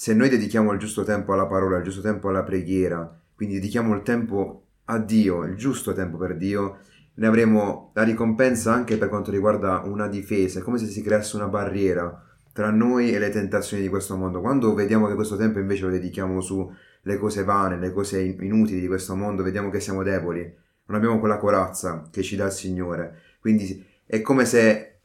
se 0.00 0.14
noi 0.14 0.28
dedichiamo 0.28 0.70
il 0.70 0.78
giusto 0.78 1.02
tempo 1.02 1.32
alla 1.32 1.46
parola, 1.46 1.78
il 1.78 1.82
giusto 1.82 2.02
tempo 2.02 2.28
alla 2.28 2.44
preghiera, 2.44 3.20
quindi 3.34 3.56
dedichiamo 3.56 3.96
il 3.96 4.02
tempo 4.02 4.66
a 4.84 4.98
Dio, 4.98 5.42
il 5.42 5.56
giusto 5.56 5.92
tempo 5.92 6.16
per 6.16 6.36
Dio, 6.36 6.78
ne 7.14 7.26
avremo 7.26 7.90
la 7.94 8.04
ricompensa 8.04 8.72
anche 8.72 8.96
per 8.96 9.08
quanto 9.08 9.32
riguarda 9.32 9.82
una 9.86 10.06
difesa, 10.06 10.60
è 10.60 10.62
come 10.62 10.78
se 10.78 10.86
si 10.86 11.02
creasse 11.02 11.34
una 11.34 11.48
barriera 11.48 12.24
tra 12.52 12.70
noi 12.70 13.12
e 13.12 13.18
le 13.18 13.30
tentazioni 13.30 13.82
di 13.82 13.88
questo 13.88 14.16
mondo. 14.16 14.40
Quando 14.40 14.72
vediamo 14.72 15.08
che 15.08 15.16
questo 15.16 15.36
tempo 15.36 15.58
invece 15.58 15.86
lo 15.86 15.90
dedichiamo 15.90 16.40
sulle 16.40 17.16
cose 17.18 17.42
vane, 17.42 17.76
le 17.76 17.90
cose 17.92 18.20
inutili 18.20 18.78
di 18.78 18.86
questo 18.86 19.16
mondo, 19.16 19.42
vediamo 19.42 19.68
che 19.68 19.80
siamo 19.80 20.04
deboli, 20.04 20.42
non 20.86 20.96
abbiamo 20.96 21.18
quella 21.18 21.38
corazza 21.38 22.04
che 22.08 22.22
ci 22.22 22.36
dà 22.36 22.44
il 22.44 22.52
Signore. 22.52 23.20
Quindi 23.40 23.84
è 24.06 24.22
come 24.22 24.44
se 24.44 25.00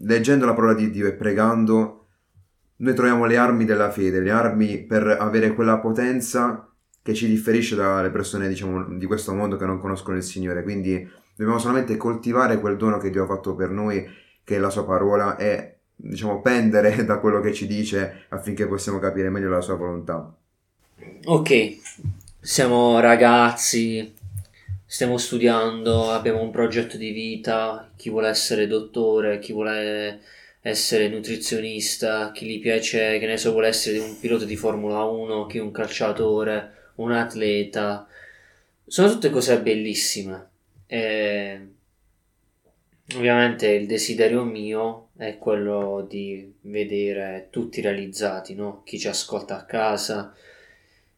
leggendo 0.00 0.44
la 0.44 0.52
parola 0.52 0.74
di 0.74 0.90
Dio 0.90 1.06
e 1.06 1.14
pregando, 1.14 2.03
noi 2.84 2.94
troviamo 2.94 3.24
le 3.24 3.36
armi 3.36 3.64
della 3.64 3.90
fede, 3.90 4.20
le 4.20 4.30
armi 4.30 4.78
per 4.78 5.06
avere 5.06 5.54
quella 5.54 5.78
potenza 5.78 6.68
che 7.02 7.14
ci 7.14 7.26
differisce 7.26 7.76
dalle 7.76 8.10
persone 8.10 8.48
diciamo, 8.48 8.84
di 8.96 9.06
questo 9.06 9.34
mondo 9.34 9.56
che 9.56 9.66
non 9.66 9.78
conoscono 9.78 10.16
il 10.16 10.22
Signore. 10.22 10.62
Quindi 10.62 11.22
Dobbiamo 11.36 11.58
solamente 11.58 11.96
coltivare 11.96 12.60
quel 12.60 12.76
dono 12.76 12.98
che 12.98 13.10
Dio 13.10 13.24
ha 13.24 13.26
fatto 13.26 13.56
per 13.56 13.70
noi, 13.70 14.08
che 14.44 14.56
è 14.56 14.58
la 14.58 14.70
sua 14.70 14.84
parola, 14.84 15.36
e 15.36 15.78
diciamo 15.96 16.40
pendere 16.40 17.02
da 17.04 17.18
quello 17.18 17.40
che 17.40 17.52
ci 17.52 17.66
dice 17.66 18.26
affinché 18.28 18.66
possiamo 18.66 18.98
capire 19.00 19.30
meglio 19.30 19.48
la 19.48 19.60
sua 19.60 19.74
volontà. 19.74 20.32
Ok, 21.24 21.78
siamo 22.38 23.00
ragazzi, 23.00 24.14
stiamo 24.86 25.18
studiando, 25.18 26.10
abbiamo 26.10 26.40
un 26.40 26.52
progetto 26.52 26.96
di 26.96 27.10
vita, 27.10 27.90
chi 27.96 28.10
vuole 28.10 28.28
essere 28.28 28.68
dottore, 28.68 29.40
chi 29.40 29.52
vuole 29.52 30.20
essere 30.66 31.08
nutrizionista, 31.08 32.32
chi 32.32 32.46
gli 32.46 32.58
piace, 32.58 33.18
che 33.18 33.26
ne 33.26 33.36
so, 33.36 33.52
vuole 33.52 33.68
essere 33.68 33.98
un 33.98 34.18
pilota 34.18 34.46
di 34.46 34.56
Formula 34.56 35.04
1, 35.04 35.44
chi 35.44 35.58
un 35.58 35.70
calciatore, 35.70 36.92
un 36.94 37.12
atleta. 37.12 38.08
Sono 38.86 39.10
tutte 39.10 39.28
cose 39.28 39.60
bellissime. 39.60 40.48
E 40.86 41.68
ovviamente 43.14 43.68
il 43.68 43.86
desiderio 43.86 44.44
mio 44.44 45.08
è 45.18 45.36
quello 45.36 46.06
di 46.08 46.54
vedere 46.62 47.48
tutti 47.50 47.82
realizzati, 47.82 48.54
no? 48.54 48.82
Chi 48.84 48.98
ci 48.98 49.08
ascolta 49.08 49.58
a 49.58 49.64
casa, 49.66 50.34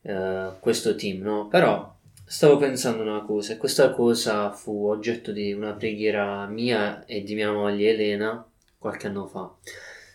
eh, 0.02 0.48
questo 0.58 0.96
team, 0.96 1.22
no? 1.22 1.46
Però 1.46 1.94
stavo 2.24 2.56
pensando 2.56 3.02
una 3.02 3.22
cosa, 3.22 3.52
e 3.52 3.58
questa 3.58 3.92
cosa 3.92 4.50
fu 4.50 4.88
oggetto 4.88 5.30
di 5.30 5.52
una 5.52 5.74
preghiera 5.74 6.46
mia 6.46 7.04
e 7.04 7.22
di 7.22 7.36
mia 7.36 7.52
moglie 7.52 7.90
Elena 7.90 8.44
qualche 8.78 9.06
anno 9.06 9.26
fa. 9.26 9.54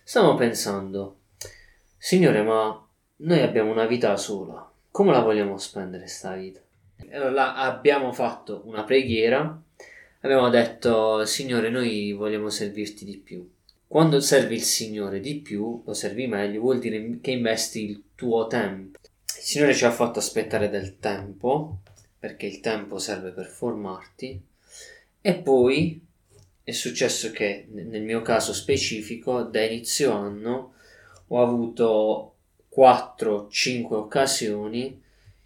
Stavo 0.03 0.35
pensando, 0.35 1.17
Signore, 1.97 2.41
ma 2.41 2.87
noi 3.17 3.41
abbiamo 3.41 3.71
una 3.71 3.85
vita 3.85 4.15
sola, 4.17 4.69
come 4.89 5.11
la 5.11 5.21
vogliamo 5.21 5.57
spendere 5.57 6.07
sta 6.07 6.33
vita? 6.35 6.59
Allora 7.11 7.55
abbiamo 7.55 8.11
fatto 8.11 8.61
una 8.65 8.83
preghiera, 8.83 9.61
abbiamo 10.21 10.49
detto 10.49 11.25
Signore 11.25 11.69
noi 11.69 12.11
vogliamo 12.13 12.49
servirti 12.49 13.05
di 13.05 13.17
più. 13.17 13.49
Quando 13.87 14.21
servi 14.21 14.55
il 14.55 14.63
Signore 14.63 15.19
di 15.19 15.39
più, 15.39 15.81
lo 15.85 15.93
servi 15.93 16.27
meglio, 16.27 16.61
vuol 16.61 16.79
dire 16.79 17.19
che 17.19 17.31
investi 17.31 17.83
il 17.83 18.03
tuo 18.15 18.47
tempo. 18.47 18.99
Il 19.03 19.43
Signore 19.43 19.73
ci 19.73 19.83
ha 19.83 19.91
fatto 19.91 20.19
aspettare 20.19 20.69
del 20.69 20.97
tempo, 20.97 21.79
perché 22.17 22.45
il 22.45 22.61
tempo 22.61 22.99
serve 22.99 23.31
per 23.31 23.47
formarti, 23.47 24.41
e 25.19 25.33
poi 25.35 26.07
è 26.63 26.71
successo 26.71 27.31
che 27.31 27.67
nel 27.71 28.03
mio 28.03 28.21
caso 28.21 28.53
specifico, 28.53 29.43
da 29.43 29.61
inizio 29.63 30.11
anno, 30.13 30.73
ho 31.27 31.41
avuto 31.41 32.35
4-5 32.75 33.93
occasioni 33.93 35.01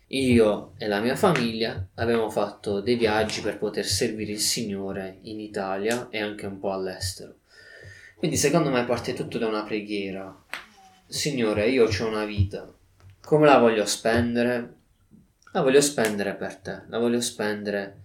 io 0.09 0.73
e 0.77 0.87
la 0.87 0.99
mia 0.99 1.15
famiglia 1.15 1.87
abbiamo 1.95 2.29
fatto 2.29 2.79
dei 2.79 2.95
viaggi 2.95 3.41
per 3.41 3.57
poter 3.57 3.85
servire 3.85 4.33
il 4.33 4.39
Signore 4.39 5.17
in 5.23 5.39
Italia 5.39 6.09
e 6.09 6.21
anche 6.21 6.45
un 6.45 6.59
po' 6.59 6.71
all'estero. 6.71 7.37
Quindi 8.15 8.37
secondo 8.37 8.69
me 8.69 8.85
parte 8.85 9.13
tutto 9.13 9.37
da 9.37 9.47
una 9.47 9.63
preghiera. 9.63 10.43
Signore, 11.07 11.69
io 11.69 11.87
ho 11.87 12.07
una 12.07 12.25
vita. 12.25 12.71
Come 13.21 13.45
la 13.45 13.57
voglio 13.57 13.85
spendere? 13.85 14.73
La 15.51 15.61
voglio 15.61 15.81
spendere 15.81 16.35
per 16.35 16.55
te, 16.57 16.81
la 16.87 16.99
voglio 16.99 17.21
spendere 17.21 18.01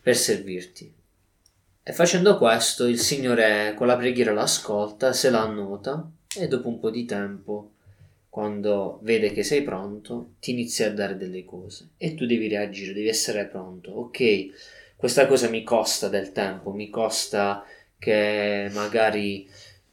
per 0.00 0.16
servirti. 0.16 0.92
E 1.84 1.92
facendo 1.92 2.38
questo 2.38 2.86
il 2.86 3.00
Signore 3.00 3.74
con 3.76 3.88
la 3.88 3.96
preghiera 3.96 4.32
l'ascolta, 4.32 5.12
se 5.12 5.30
la 5.30 5.42
annota 5.42 6.08
e 6.38 6.46
dopo 6.46 6.68
un 6.68 6.78
po' 6.78 6.90
di 6.90 7.04
tempo 7.04 7.72
quando 8.28 9.00
vede 9.02 9.32
che 9.32 9.42
sei 9.42 9.62
pronto, 9.62 10.34
ti 10.38 10.52
inizia 10.52 10.86
a 10.86 10.92
dare 10.92 11.16
delle 11.16 11.44
cose 11.44 11.88
e 11.96 12.14
tu 12.14 12.24
devi 12.24 12.46
reagire, 12.46 12.92
devi 12.92 13.08
essere 13.08 13.46
pronto. 13.46 13.90
Ok, 13.90 14.94
questa 14.96 15.26
cosa 15.26 15.48
mi 15.48 15.64
costa 15.64 16.08
del 16.08 16.30
tempo, 16.30 16.70
mi 16.70 16.88
costa 16.88 17.64
che 17.98 18.70
magari 18.72 19.50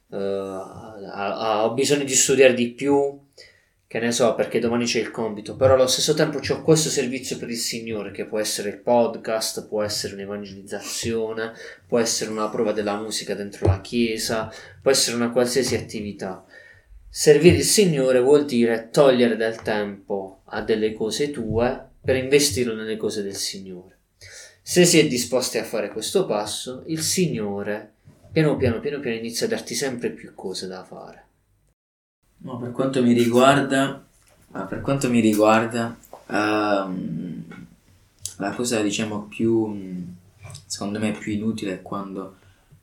uh, 0.10 0.16
ho 0.16 1.74
bisogno 1.74 2.04
di 2.04 2.14
studiare 2.14 2.54
di 2.54 2.70
più, 2.70 3.20
che 3.90 4.00
ne 4.00 4.12
so, 4.12 4.36
perché 4.36 4.60
domani 4.60 4.86
c'è 4.86 5.00
il 5.00 5.10
compito, 5.12 5.58
però 5.58 5.74
allo 5.74 5.88
stesso 5.88 6.14
tempo 6.14 6.38
ho 6.38 6.62
questo 6.62 6.90
servizio 6.90 7.38
per 7.38 7.50
il 7.50 7.58
Signore, 7.58 8.12
che 8.12 8.26
può 8.26 8.40
essere 8.40 8.70
il 8.70 8.78
podcast, 8.78 9.68
può 9.68 9.82
essere 9.82 10.14
un'evangelizzazione, 10.14 11.52
può 11.88 11.98
essere 11.98 12.30
una 12.30 12.48
prova 12.50 12.72
della 12.72 12.98
musica 12.98 13.34
dentro 13.34 13.66
la 13.66 13.82
chiesa, 13.82 14.54
può 14.82 14.92
essere 14.92 15.16
una 15.16 15.32
qualsiasi 15.32 15.76
attività 15.76 16.46
Servire 17.12 17.58
il 17.58 17.64
Signore 17.64 18.22
vuol 18.22 18.46
dire 18.46 18.90
togliere 18.92 19.36
del 19.36 19.56
tempo 19.64 20.42
a 20.46 20.62
delle 20.62 20.94
cose 20.94 21.32
tue 21.32 21.88
per 22.00 22.16
investirlo 22.16 22.76
nelle 22.76 22.98
cose 22.98 23.24
del 23.24 23.36
Signore. 23.36 23.98
Se 24.62 24.86
si 24.86 25.00
è 25.00 25.08
disposti 25.08 25.58
a 25.58 25.64
fare 25.64 25.90
questo 25.90 26.28
passo, 26.28 26.84
il 26.86 27.02
Signore 27.02 27.94
piano 28.32 28.56
piano 28.58 28.80
piano 28.80 29.00
piano 29.00 29.18
inizia 29.18 29.48
a 29.48 29.50
darti 29.50 29.74
sempre 29.74 30.12
più 30.12 30.36
cose 30.36 30.68
da 30.68 30.84
fare. 30.84 31.29
No, 32.42 32.58
per 32.58 32.72
quanto 32.72 33.04
mi 33.04 33.12
riguarda, 33.12 34.02
per 34.52 34.80
quanto 34.82 35.10
mi 35.10 35.20
riguarda, 35.20 35.96
um, 36.28 37.44
la 38.38 38.52
cosa 38.52 38.82
diciamo 38.82 39.24
più, 39.24 40.06
secondo 40.66 41.00
me 41.00 41.12
più 41.12 41.34
inutile 41.34 41.74
è 41.74 41.82
quando 41.82 42.36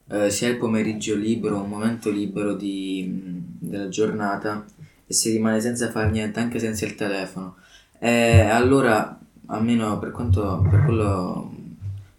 uh, 0.08 0.28
si 0.28 0.44
ha 0.44 0.48
il 0.48 0.58
pomeriggio 0.58 1.14
libero, 1.14 1.62
un 1.62 1.70
momento 1.70 2.10
libero 2.10 2.52
di, 2.54 3.10
della 3.58 3.88
giornata 3.88 4.62
e 5.06 5.14
si 5.14 5.30
rimane 5.30 5.60
senza 5.60 5.90
fare 5.90 6.10
niente, 6.10 6.38
anche 6.38 6.58
senza 6.58 6.84
il 6.84 6.94
telefono. 6.94 7.56
E 7.98 8.40
allora, 8.40 9.18
almeno 9.46 9.98
per 9.98 10.10
quanto, 10.10 10.66
per 10.70 10.84
quello, 10.84 11.50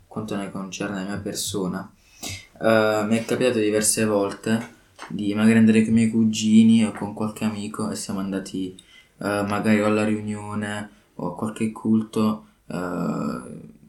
quanto 0.07 0.35
ne 0.35 0.49
concerne 0.49 1.03
la 1.03 1.09
mia 1.09 1.17
persona, 1.17 1.87
uh, 2.53 3.05
mi 3.05 3.17
è 3.17 3.25
capitato 3.25 3.59
diverse 3.59 4.05
volte 4.05 4.75
di 5.09 5.33
magari 5.33 5.57
andare 5.59 5.81
con 5.81 5.91
i 5.91 5.93
miei 5.93 6.09
cugini 6.09 6.85
o 6.85 6.91
con 6.91 7.13
qualche 7.13 7.45
amico 7.45 7.89
e 7.89 7.95
siamo 7.95 8.19
andati 8.19 8.75
uh, 9.17 9.25
magari 9.25 9.79
alla 9.79 10.03
riunione 10.03 10.89
o 11.15 11.27
a 11.27 11.35
qualche 11.35 11.71
culto, 11.71 12.45
uh, 12.65 12.75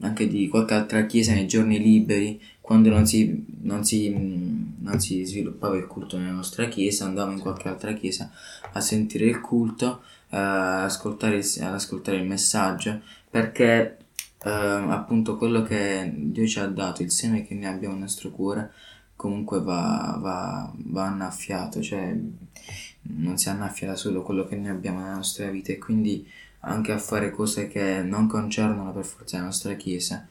anche 0.01 0.27
di 0.27 0.47
qualche 0.47 0.73
altra 0.73 1.05
chiesa 1.05 1.33
nei 1.33 1.47
giorni 1.47 1.79
liberi 1.79 2.39
quando 2.69 2.89
non 2.89 3.07
si, 3.07 3.45
non, 3.61 3.83
si, 3.83 4.09
non 4.11 4.99
si, 4.99 5.25
sviluppava 5.25 5.75
il 5.75 5.87
culto 5.87 6.19
nella 6.19 6.33
nostra 6.33 6.67
chiesa, 6.67 7.05
andavamo 7.05 7.33
in 7.33 7.39
qualche 7.39 7.67
altra 7.67 7.93
chiesa 7.93 8.29
a 8.73 8.79
sentire 8.79 9.25
il 9.25 9.41
culto, 9.41 10.03
eh, 10.29 10.37
ascoltare 10.37 11.37
il, 11.37 11.45
ad 11.61 11.73
ascoltare 11.73 12.17
il 12.17 12.27
messaggio, 12.27 13.01
perché 13.27 13.97
eh, 14.43 14.49
appunto 14.51 15.35
quello 15.37 15.63
che 15.63 16.13
Dio 16.15 16.45
ci 16.45 16.59
ha 16.59 16.67
dato, 16.67 17.01
il 17.01 17.09
seme 17.09 17.43
che 17.43 17.55
noi 17.55 17.65
abbiamo 17.65 17.95
nel 17.95 18.03
nostro 18.03 18.29
cuore, 18.29 18.71
comunque 19.19 19.59
va, 19.59 20.17
va, 20.17 20.71
va 20.77 21.07
annaffiato, 21.07 21.81
cioè 21.81 22.17
non 23.01 23.37
si 23.37 23.49
annaffia 23.49 23.87
da 23.87 23.97
solo 23.97 24.21
quello 24.21 24.45
che 24.45 24.55
noi 24.55 24.69
abbiamo 24.69 24.99
nella 24.99 25.15
nostra 25.15 25.49
vita 25.49 25.73
e 25.73 25.77
quindi 25.77 26.25
anche 26.61 26.93
a 26.93 26.97
fare 26.97 27.29
cose 27.29 27.67
che 27.67 28.01
non 28.01 28.27
concernono 28.27 28.93
per 28.93 29.03
forza 29.03 29.37
la 29.37 29.43
nostra 29.43 29.73
chiesa. 29.73 30.25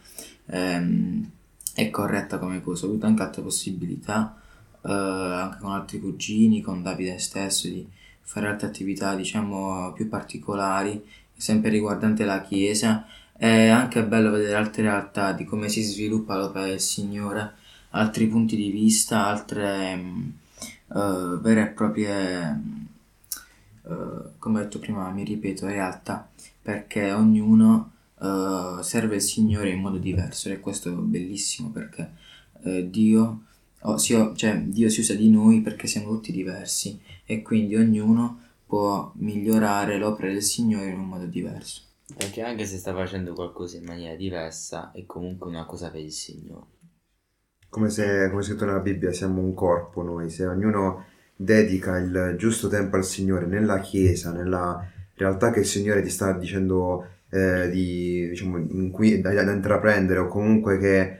Ehm, 0.46 1.30
è 1.74 1.90
corretta 1.90 2.38
come 2.38 2.62
cosa, 2.62 2.86
ho 2.86 2.88
avuto 2.88 3.04
anche 3.04 3.22
altre 3.22 3.42
possibilità, 3.42 4.40
eh, 4.82 4.90
anche 4.90 5.58
con 5.58 5.72
altri 5.72 6.00
cugini, 6.00 6.62
con 6.62 6.82
Davide 6.82 7.18
stesso, 7.18 7.68
di 7.68 7.86
fare 8.22 8.46
altre 8.46 8.68
attività 8.68 9.14
diciamo 9.14 9.92
più 9.92 10.08
particolari, 10.08 11.04
sempre 11.36 11.68
riguardante 11.68 12.24
la 12.24 12.40
Chiesa. 12.40 13.04
È 13.36 13.68
anche 13.68 14.02
bello 14.02 14.30
vedere 14.30 14.54
altre 14.54 14.80
realtà 14.84 15.32
di 15.32 15.44
come 15.44 15.68
si 15.68 15.82
sviluppa 15.82 16.38
l'opera 16.38 16.64
del 16.64 16.80
Signore, 16.80 17.57
altri 17.90 18.26
punti 18.26 18.56
di 18.56 18.70
vista, 18.70 19.26
altre 19.26 20.00
uh, 20.86 21.40
vere 21.40 21.62
e 21.62 21.66
proprie, 21.66 22.62
uh, 23.82 24.30
come 24.38 24.60
ho 24.60 24.62
detto 24.62 24.78
prima, 24.78 25.08
mi 25.10 25.24
ripeto, 25.24 25.66
realtà, 25.66 26.28
perché 26.62 27.12
ognuno 27.12 27.92
uh, 28.18 28.80
serve 28.82 29.16
il 29.16 29.22
Signore 29.22 29.70
in 29.70 29.80
modo 29.80 29.98
diverso 29.98 30.48
e 30.48 30.60
questo 30.60 30.90
è 30.90 30.92
bellissimo 30.92 31.70
perché 31.70 32.26
Dio, 32.60 33.42
oh, 33.82 33.98
si, 33.98 34.14
cioè, 34.34 34.60
Dio 34.60 34.90
si 34.90 35.00
usa 35.00 35.14
di 35.14 35.30
noi 35.30 35.60
perché 35.60 35.86
siamo 35.86 36.08
tutti 36.08 36.32
diversi 36.32 37.00
e 37.24 37.40
quindi 37.40 37.76
ognuno 37.76 38.40
può 38.66 39.10
migliorare 39.14 39.96
l'opera 39.96 40.30
del 40.30 40.42
Signore 40.42 40.90
in 40.90 40.98
un 40.98 41.06
modo 41.06 41.26
diverso. 41.26 41.82
Perché 42.14 42.42
anche 42.42 42.66
se 42.66 42.78
sta 42.78 42.92
facendo 42.92 43.32
qualcosa 43.32 43.76
in 43.76 43.84
maniera 43.84 44.14
diversa 44.14 44.92
è 44.92 45.06
comunque 45.06 45.48
una 45.48 45.64
cosa 45.64 45.90
per 45.90 46.00
il 46.00 46.12
Signore. 46.12 46.66
Come 47.68 47.90
se, 47.90 48.28
come 48.30 48.42
scritto 48.42 48.64
nella 48.64 48.80
Bibbia, 48.80 49.12
siamo 49.12 49.40
un 49.40 49.54
corpo 49.54 50.02
noi, 50.02 50.30
se 50.30 50.46
ognuno 50.46 51.04
dedica 51.36 51.96
il 51.98 52.34
giusto 52.36 52.68
tempo 52.68 52.96
al 52.96 53.04
Signore 53.04 53.46
nella 53.46 53.80
Chiesa, 53.80 54.32
nella 54.32 54.84
realtà 55.14 55.50
che 55.50 55.60
il 55.60 55.66
Signore 55.66 56.02
ti 56.02 56.10
sta 56.10 56.32
dicendo 56.32 57.06
eh, 57.30 57.68
di, 57.70 58.28
diciamo, 58.30 58.58
in 58.58 58.90
cui, 58.90 59.20
da, 59.20 59.32
da 59.32 59.52
intraprendere 59.52 60.20
o 60.20 60.28
comunque 60.28 60.78
che 60.78 61.18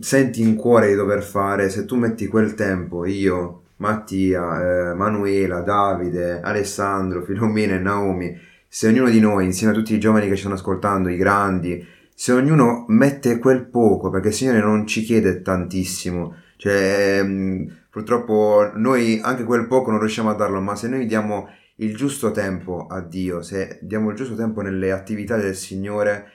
senti 0.00 0.42
in 0.42 0.56
cuore 0.56 0.88
di 0.88 0.94
dover 0.94 1.22
fare, 1.22 1.70
se 1.70 1.84
tu 1.86 1.96
metti 1.96 2.26
quel 2.26 2.54
tempo, 2.54 3.04
io, 3.06 3.62
Mattia, 3.76 4.90
eh, 4.90 4.94
Manuela, 4.94 5.60
Davide, 5.60 6.40
Alessandro, 6.40 7.22
Filomena 7.22 7.74
e 7.74 7.78
Naomi, 7.78 8.38
se 8.68 8.88
ognuno 8.88 9.08
di 9.08 9.20
noi, 9.20 9.46
insieme 9.46 9.72
a 9.72 9.76
tutti 9.76 9.94
i 9.94 9.98
giovani 9.98 10.28
che 10.28 10.34
ci 10.34 10.40
stanno 10.40 10.54
ascoltando, 10.54 11.08
i 11.08 11.16
grandi, 11.16 11.84
se 12.20 12.32
ognuno 12.32 12.84
mette 12.88 13.38
quel 13.38 13.66
poco, 13.70 14.10
perché 14.10 14.28
il 14.28 14.34
Signore 14.34 14.60
non 14.60 14.86
ci 14.86 15.04
chiede 15.04 15.40
tantissimo, 15.40 16.34
cioè 16.58 17.22
mh, 17.22 17.86
purtroppo 17.90 18.72
noi 18.74 19.18
anche 19.22 19.44
quel 19.44 19.66
poco 19.66 19.90
non 19.90 20.00
riusciamo 20.00 20.28
a 20.28 20.34
darlo, 20.34 20.60
ma 20.60 20.76
se 20.76 20.88
noi 20.88 21.06
diamo 21.06 21.48
il 21.76 21.96
giusto 21.96 22.30
tempo 22.30 22.86
a 22.88 23.00
Dio, 23.00 23.40
se 23.40 23.78
diamo 23.80 24.10
il 24.10 24.16
giusto 24.16 24.34
tempo 24.34 24.60
nelle 24.60 24.92
attività 24.92 25.38
del 25.38 25.54
Signore, 25.54 26.26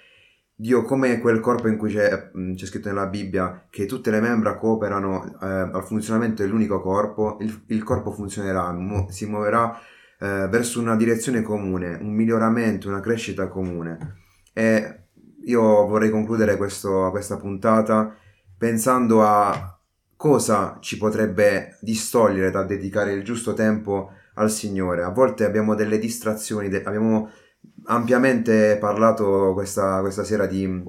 Dio 0.56 0.82
come 0.82 1.19
quel 1.19 1.39
corpo 1.39 1.67
in 1.67 1.78
cui 1.78 1.93
c'è, 1.93 2.32
c'è 2.56 2.65
scritto 2.65 2.88
nella 2.88 3.06
Bibbia 3.06 3.67
che 3.69 3.86
tutte 3.86 4.10
le 4.10 4.21
membra 4.21 4.56
cooperano 4.56 5.38
eh, 5.39 5.45
al 5.71 5.84
funzionamento 5.86 6.41
dell'unico 6.41 6.82
corpo, 6.82 7.38
il, 7.41 7.62
il 7.67 7.84
corpo 7.84 8.12
funzionerà, 8.12 8.71
mu- 8.71 9.08
si 9.12 9.28
muoverà 9.28 9.80
eh, 10.19 10.48
verso 10.50 10.82
una 10.82 10.95
direzione 10.95 11.43
comune, 11.43 11.95
un 12.02 12.12
miglioramento, 12.12 12.88
una 12.88 13.02
crescita 13.02 13.50
comune. 13.50 14.24
E 14.52 15.04
io 15.45 15.62
vorrei 15.88 16.10
concludere 16.10 16.58
questo, 16.58 17.10
questa 17.12 17.38
puntata 17.38 18.15
pensando 18.58 19.23
a 19.23 19.79
cosa 20.15 20.77
ci 20.79 20.97
potrebbe 20.97 21.77
distogliere 21.81 22.51
dal 22.51 22.65
dedicare 22.65 23.12
il 23.12 23.23
giusto 23.23 23.53
tempo 23.53 24.12
al 24.36 24.49
Signore. 24.49 25.03
A 25.03 25.10
volte 25.10 25.45
abbiamo 25.45 25.75
delle 25.75 25.99
distrazioni, 25.99 26.69
de- 26.69 26.84
abbiamo 26.84 27.29
ampiamente 27.86 28.77
parlato 28.79 29.51
questa, 29.53 29.99
questa 30.01 30.23
sera 30.23 30.45
di 30.45 30.84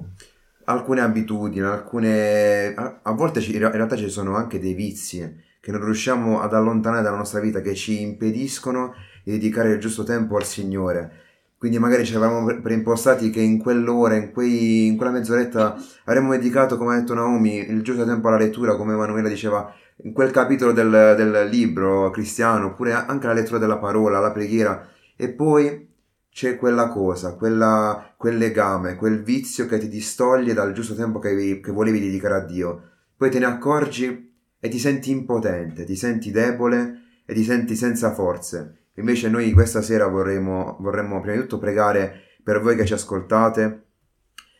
alcune 0.65 1.01
abitudini, 1.01 1.65
alcune... 1.65 2.73
A, 2.73 2.99
a 3.03 3.11
volte 3.11 3.41
ci, 3.41 3.53
in 3.53 3.71
realtà 3.71 3.95
ci 3.95 4.09
sono 4.09 4.35
anche 4.35 4.59
dei 4.59 4.73
vizi 4.73 5.45
che 5.59 5.71
non 5.71 5.83
riusciamo 5.83 6.39
ad 6.39 6.53
allontanare 6.53 7.03
dalla 7.03 7.17
nostra 7.17 7.39
vita, 7.39 7.61
che 7.61 7.75
ci 7.75 8.01
impediscono 8.01 8.93
di 9.23 9.31
dedicare 9.31 9.71
il 9.71 9.79
giusto 9.79 10.03
tempo 10.03 10.37
al 10.37 10.45
Signore. 10.45 11.26
Quindi 11.57 11.79
magari 11.79 12.05
ci 12.05 12.15
avevamo 12.15 12.45
preimpostati 12.61 13.31
che 13.31 13.41
in 13.41 13.57
quell'ora, 13.57 14.15
in, 14.15 14.31
quei, 14.31 14.85
in 14.85 14.95
quella 14.95 15.11
mezz'oretta 15.11 15.75
avremmo 16.05 16.31
dedicato, 16.31 16.77
come 16.77 16.93
ha 16.93 16.99
detto 16.99 17.15
Naomi, 17.15 17.57
il 17.57 17.81
giusto 17.81 18.05
tempo 18.05 18.27
alla 18.27 18.37
lettura, 18.37 18.75
come 18.75 18.93
Emanuela 18.93 19.27
diceva, 19.27 19.73
in 20.03 20.13
quel 20.13 20.29
capitolo 20.29 20.71
del, 20.71 21.15
del 21.17 21.49
libro 21.49 22.11
cristiano, 22.11 22.67
oppure 22.67 22.93
anche 22.93 23.25
la 23.25 23.33
lettura 23.33 23.57
della 23.57 23.77
parola, 23.77 24.19
la 24.19 24.31
preghiera, 24.31 24.87
e 25.15 25.29
poi 25.29 25.87
c'è 26.29 26.57
quella 26.57 26.89
cosa, 26.89 27.33
quella, 27.33 28.13
quel 28.15 28.37
legame, 28.37 28.95
quel 28.95 29.23
vizio 29.23 29.65
che 29.65 29.79
ti 29.79 29.87
distoglie 29.87 30.53
dal 30.53 30.73
giusto 30.73 30.93
tempo 30.93 31.17
che, 31.17 31.59
che 31.59 31.71
volevi 31.71 31.99
dedicare 31.99 32.35
a 32.35 32.45
Dio. 32.45 32.81
Poi 33.17 33.31
te 33.31 33.39
ne 33.39 33.45
accorgi 33.45 34.31
e 34.59 34.69
ti 34.69 34.77
senti 34.77 35.09
impotente, 35.09 35.85
ti 35.85 35.95
senti 35.95 36.29
debole 36.29 37.01
e 37.25 37.33
ti 37.33 37.43
senti 37.43 37.75
senza 37.75 38.13
forze. 38.13 38.75
Invece 38.97 39.29
noi 39.29 39.51
questa 39.51 39.81
sera 39.81 40.07
vorremmo, 40.07 40.77
vorremmo 40.79 41.19
prima 41.21 41.35
di 41.35 41.41
tutto 41.41 41.59
pregare 41.59 42.23
per 42.43 42.61
voi 42.61 42.75
che 42.75 42.85
ci 42.85 42.93
ascoltate 42.93 43.83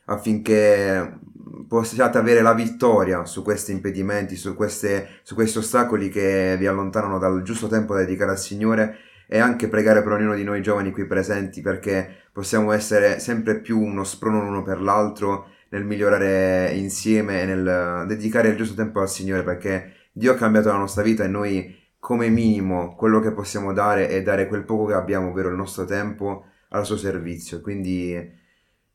affinché 0.06 1.19
possiate 1.67 2.17
avere 2.17 2.41
la 2.41 2.54
vittoria 2.54 3.26
su 3.26 3.43
questi 3.43 3.71
impedimenti, 3.71 4.36
su, 4.36 4.56
queste, 4.56 5.19
su 5.23 5.36
questi 5.36 5.58
ostacoli 5.58 6.10
che 6.10 6.56
vi 6.58 6.67
allontanano 6.67 7.17
dal 7.17 7.41
giusto 7.41 7.67
tempo 7.67 7.93
da 7.93 8.02
dedicare 8.02 8.32
al 8.32 8.39
Signore 8.39 8.97
e 9.28 9.39
anche 9.39 9.67
pregare 9.67 10.04
per 10.04 10.13
ognuno 10.13 10.36
di 10.36 10.43
noi 10.43 10.62
giovani 10.62 10.91
qui 10.91 11.06
presenti 11.06 11.62
perché 11.62 12.28
possiamo 12.32 12.71
essere 12.71 13.19
sempre 13.19 13.60
più 13.60 13.82
uno 13.82 14.04
sprono 14.04 14.41
l'uno 14.41 14.63
per 14.63 14.82
l'altro 14.82 15.50
nel 15.69 15.84
migliorare 15.84 16.71
insieme 16.76 17.41
e 17.41 17.45
nel 17.45 18.06
dedicare 18.08 18.50
il 18.50 18.56
giusto 18.56 18.76
tempo 18.76 19.02
al 19.02 19.10
Signore 19.10 19.43
perché 19.43 19.93
Dio 20.13 20.32
ha 20.32 20.36
cambiato 20.36 20.69
la 20.69 20.78
nostra 20.78 21.04
vita 21.04 21.26
e 21.26 21.28
noi 21.28 21.76
come 22.07 22.29
minimo 22.29 22.95
quello 22.95 23.19
che 23.19 23.33
possiamo 23.33 23.73
dare 23.73 24.07
è 24.07 24.21
dare 24.21 24.47
quel 24.47 24.63
poco 24.63 24.85
che 24.85 24.93
abbiamo, 24.93 25.31
ovvero 25.31 25.49
il 25.49 25.57
nostro 25.57 25.83
tempo, 25.83 26.45
al 26.69 26.85
suo 26.85 26.95
servizio. 26.95 27.59
Quindi 27.59 28.15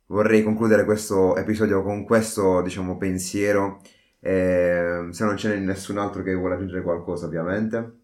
vorrei 0.06 0.42
concludere 0.42 0.86
questo 0.86 1.36
episodio 1.36 1.82
con 1.82 2.04
questo, 2.04 2.62
diciamo, 2.62 2.96
pensiero. 2.96 3.82
Eh, 4.18 5.08
se 5.10 5.24
non 5.26 5.34
c'è 5.34 5.54
nessun 5.56 5.98
altro 5.98 6.22
che 6.22 6.32
vuole 6.32 6.54
aggiungere 6.54 6.80
qualcosa, 6.80 7.26
ovviamente. 7.26 7.96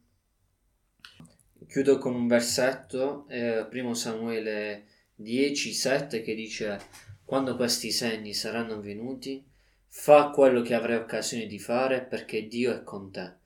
Chiudo 1.67 1.97
con 1.97 2.15
un 2.15 2.27
versetto, 2.27 3.25
eh, 3.31 3.67
primo 3.71 3.95
Samuele 3.95 4.85
10, 5.15 5.73
7, 5.73 6.21
che 6.21 6.35
dice 6.35 6.79
quando 7.25 7.57
questi 7.57 7.91
segni 7.91 8.35
saranno 8.35 8.75
avvenuti, 8.75 9.43
fa 9.87 10.29
quello 10.29 10.61
che 10.61 10.75
avrai 10.75 10.97
occasione 10.97 11.47
di 11.47 11.59
fare 11.59 12.03
perché 12.03 12.47
Dio 12.47 12.75
è 12.75 12.83
con 12.83 13.11
te. 13.11 13.38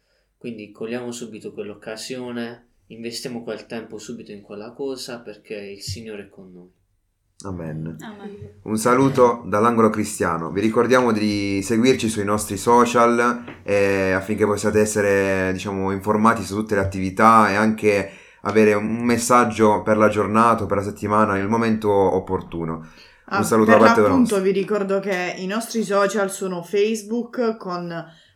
Quindi 0.43 0.73
cogliamo 0.73 1.13
subito 1.13 1.53
quell'occasione, 1.53 2.67
investiamo 2.89 3.45
quel 3.45 3.65
tempo 3.67 3.97
subito 3.99 4.33
in 4.33 4.41
quella 4.41 4.73
cosa 4.73 5.21
perché 5.21 5.55
il 5.55 5.81
Signore 5.81 6.25
è 6.25 6.29
con 6.29 6.51
noi. 6.53 6.69
Amen. 7.45 7.97
Amen. 8.01 8.55
Un 8.65 8.77
saluto 8.77 9.45
dall'angolo 9.47 9.89
cristiano. 9.89 10.51
Vi 10.51 10.61
ricordiamo 10.61 11.13
di 11.13 11.61
seguirci 11.63 12.09
sui 12.09 12.25
nostri 12.25 12.57
social 12.57 13.61
eh, 13.63 14.11
affinché 14.11 14.45
possiate 14.45 14.81
essere 14.81 15.53
diciamo, 15.53 15.93
informati 15.93 16.43
su 16.43 16.57
tutte 16.57 16.75
le 16.75 16.81
attività 16.81 17.49
e 17.49 17.55
anche 17.55 18.11
avere 18.41 18.75
un 18.75 19.05
messaggio 19.05 19.83
per 19.83 19.97
la 19.97 20.09
giornata 20.09 20.65
o 20.65 20.67
per 20.67 20.79
la 20.79 20.83
settimana 20.83 21.35
nel 21.35 21.47
momento 21.49 21.89
opportuno. 21.89 22.85
Ah, 23.27 23.39
Un 23.39 23.45
saluto 23.45 23.71
per 23.71 23.79
da 23.79 23.85
parte 23.87 24.01
l'appunto 24.01 24.21
nostra. 24.35 24.41
vi 24.41 24.51
ricordo 24.51 24.99
che 24.99 25.35
i 25.39 25.47
nostri 25.47 25.85
social 25.85 26.33
sono 26.33 26.65
Facebook 26.65 27.57
con 27.59 27.89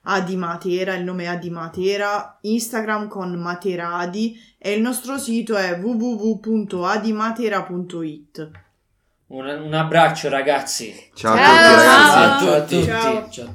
Adi 0.08 0.36
Matera, 0.36 0.94
il 0.94 1.02
nome 1.04 1.24
è 1.24 1.26
Adi 1.26 1.50
Matera, 1.50 2.38
Instagram 2.42 3.08
con 3.08 3.32
Matera 3.34 3.96
Adi 3.96 4.40
e 4.58 4.72
il 4.72 4.80
nostro 4.80 5.18
sito 5.18 5.56
è 5.56 5.80
www.adimatera.it. 5.80 8.50
Un, 9.28 9.44
un 9.46 9.74
abbraccio 9.74 10.28
ragazzi. 10.28 10.94
Ciao 11.14 11.34
a 11.34 11.36
Ciao. 11.36 11.46
tutti 11.46 11.74
ragazzi. 11.74 12.44
Ciao 12.44 12.54
a 12.54 12.60
tutti. 12.60 12.84
Ciao. 12.84 13.28
Ciao. 13.30 13.54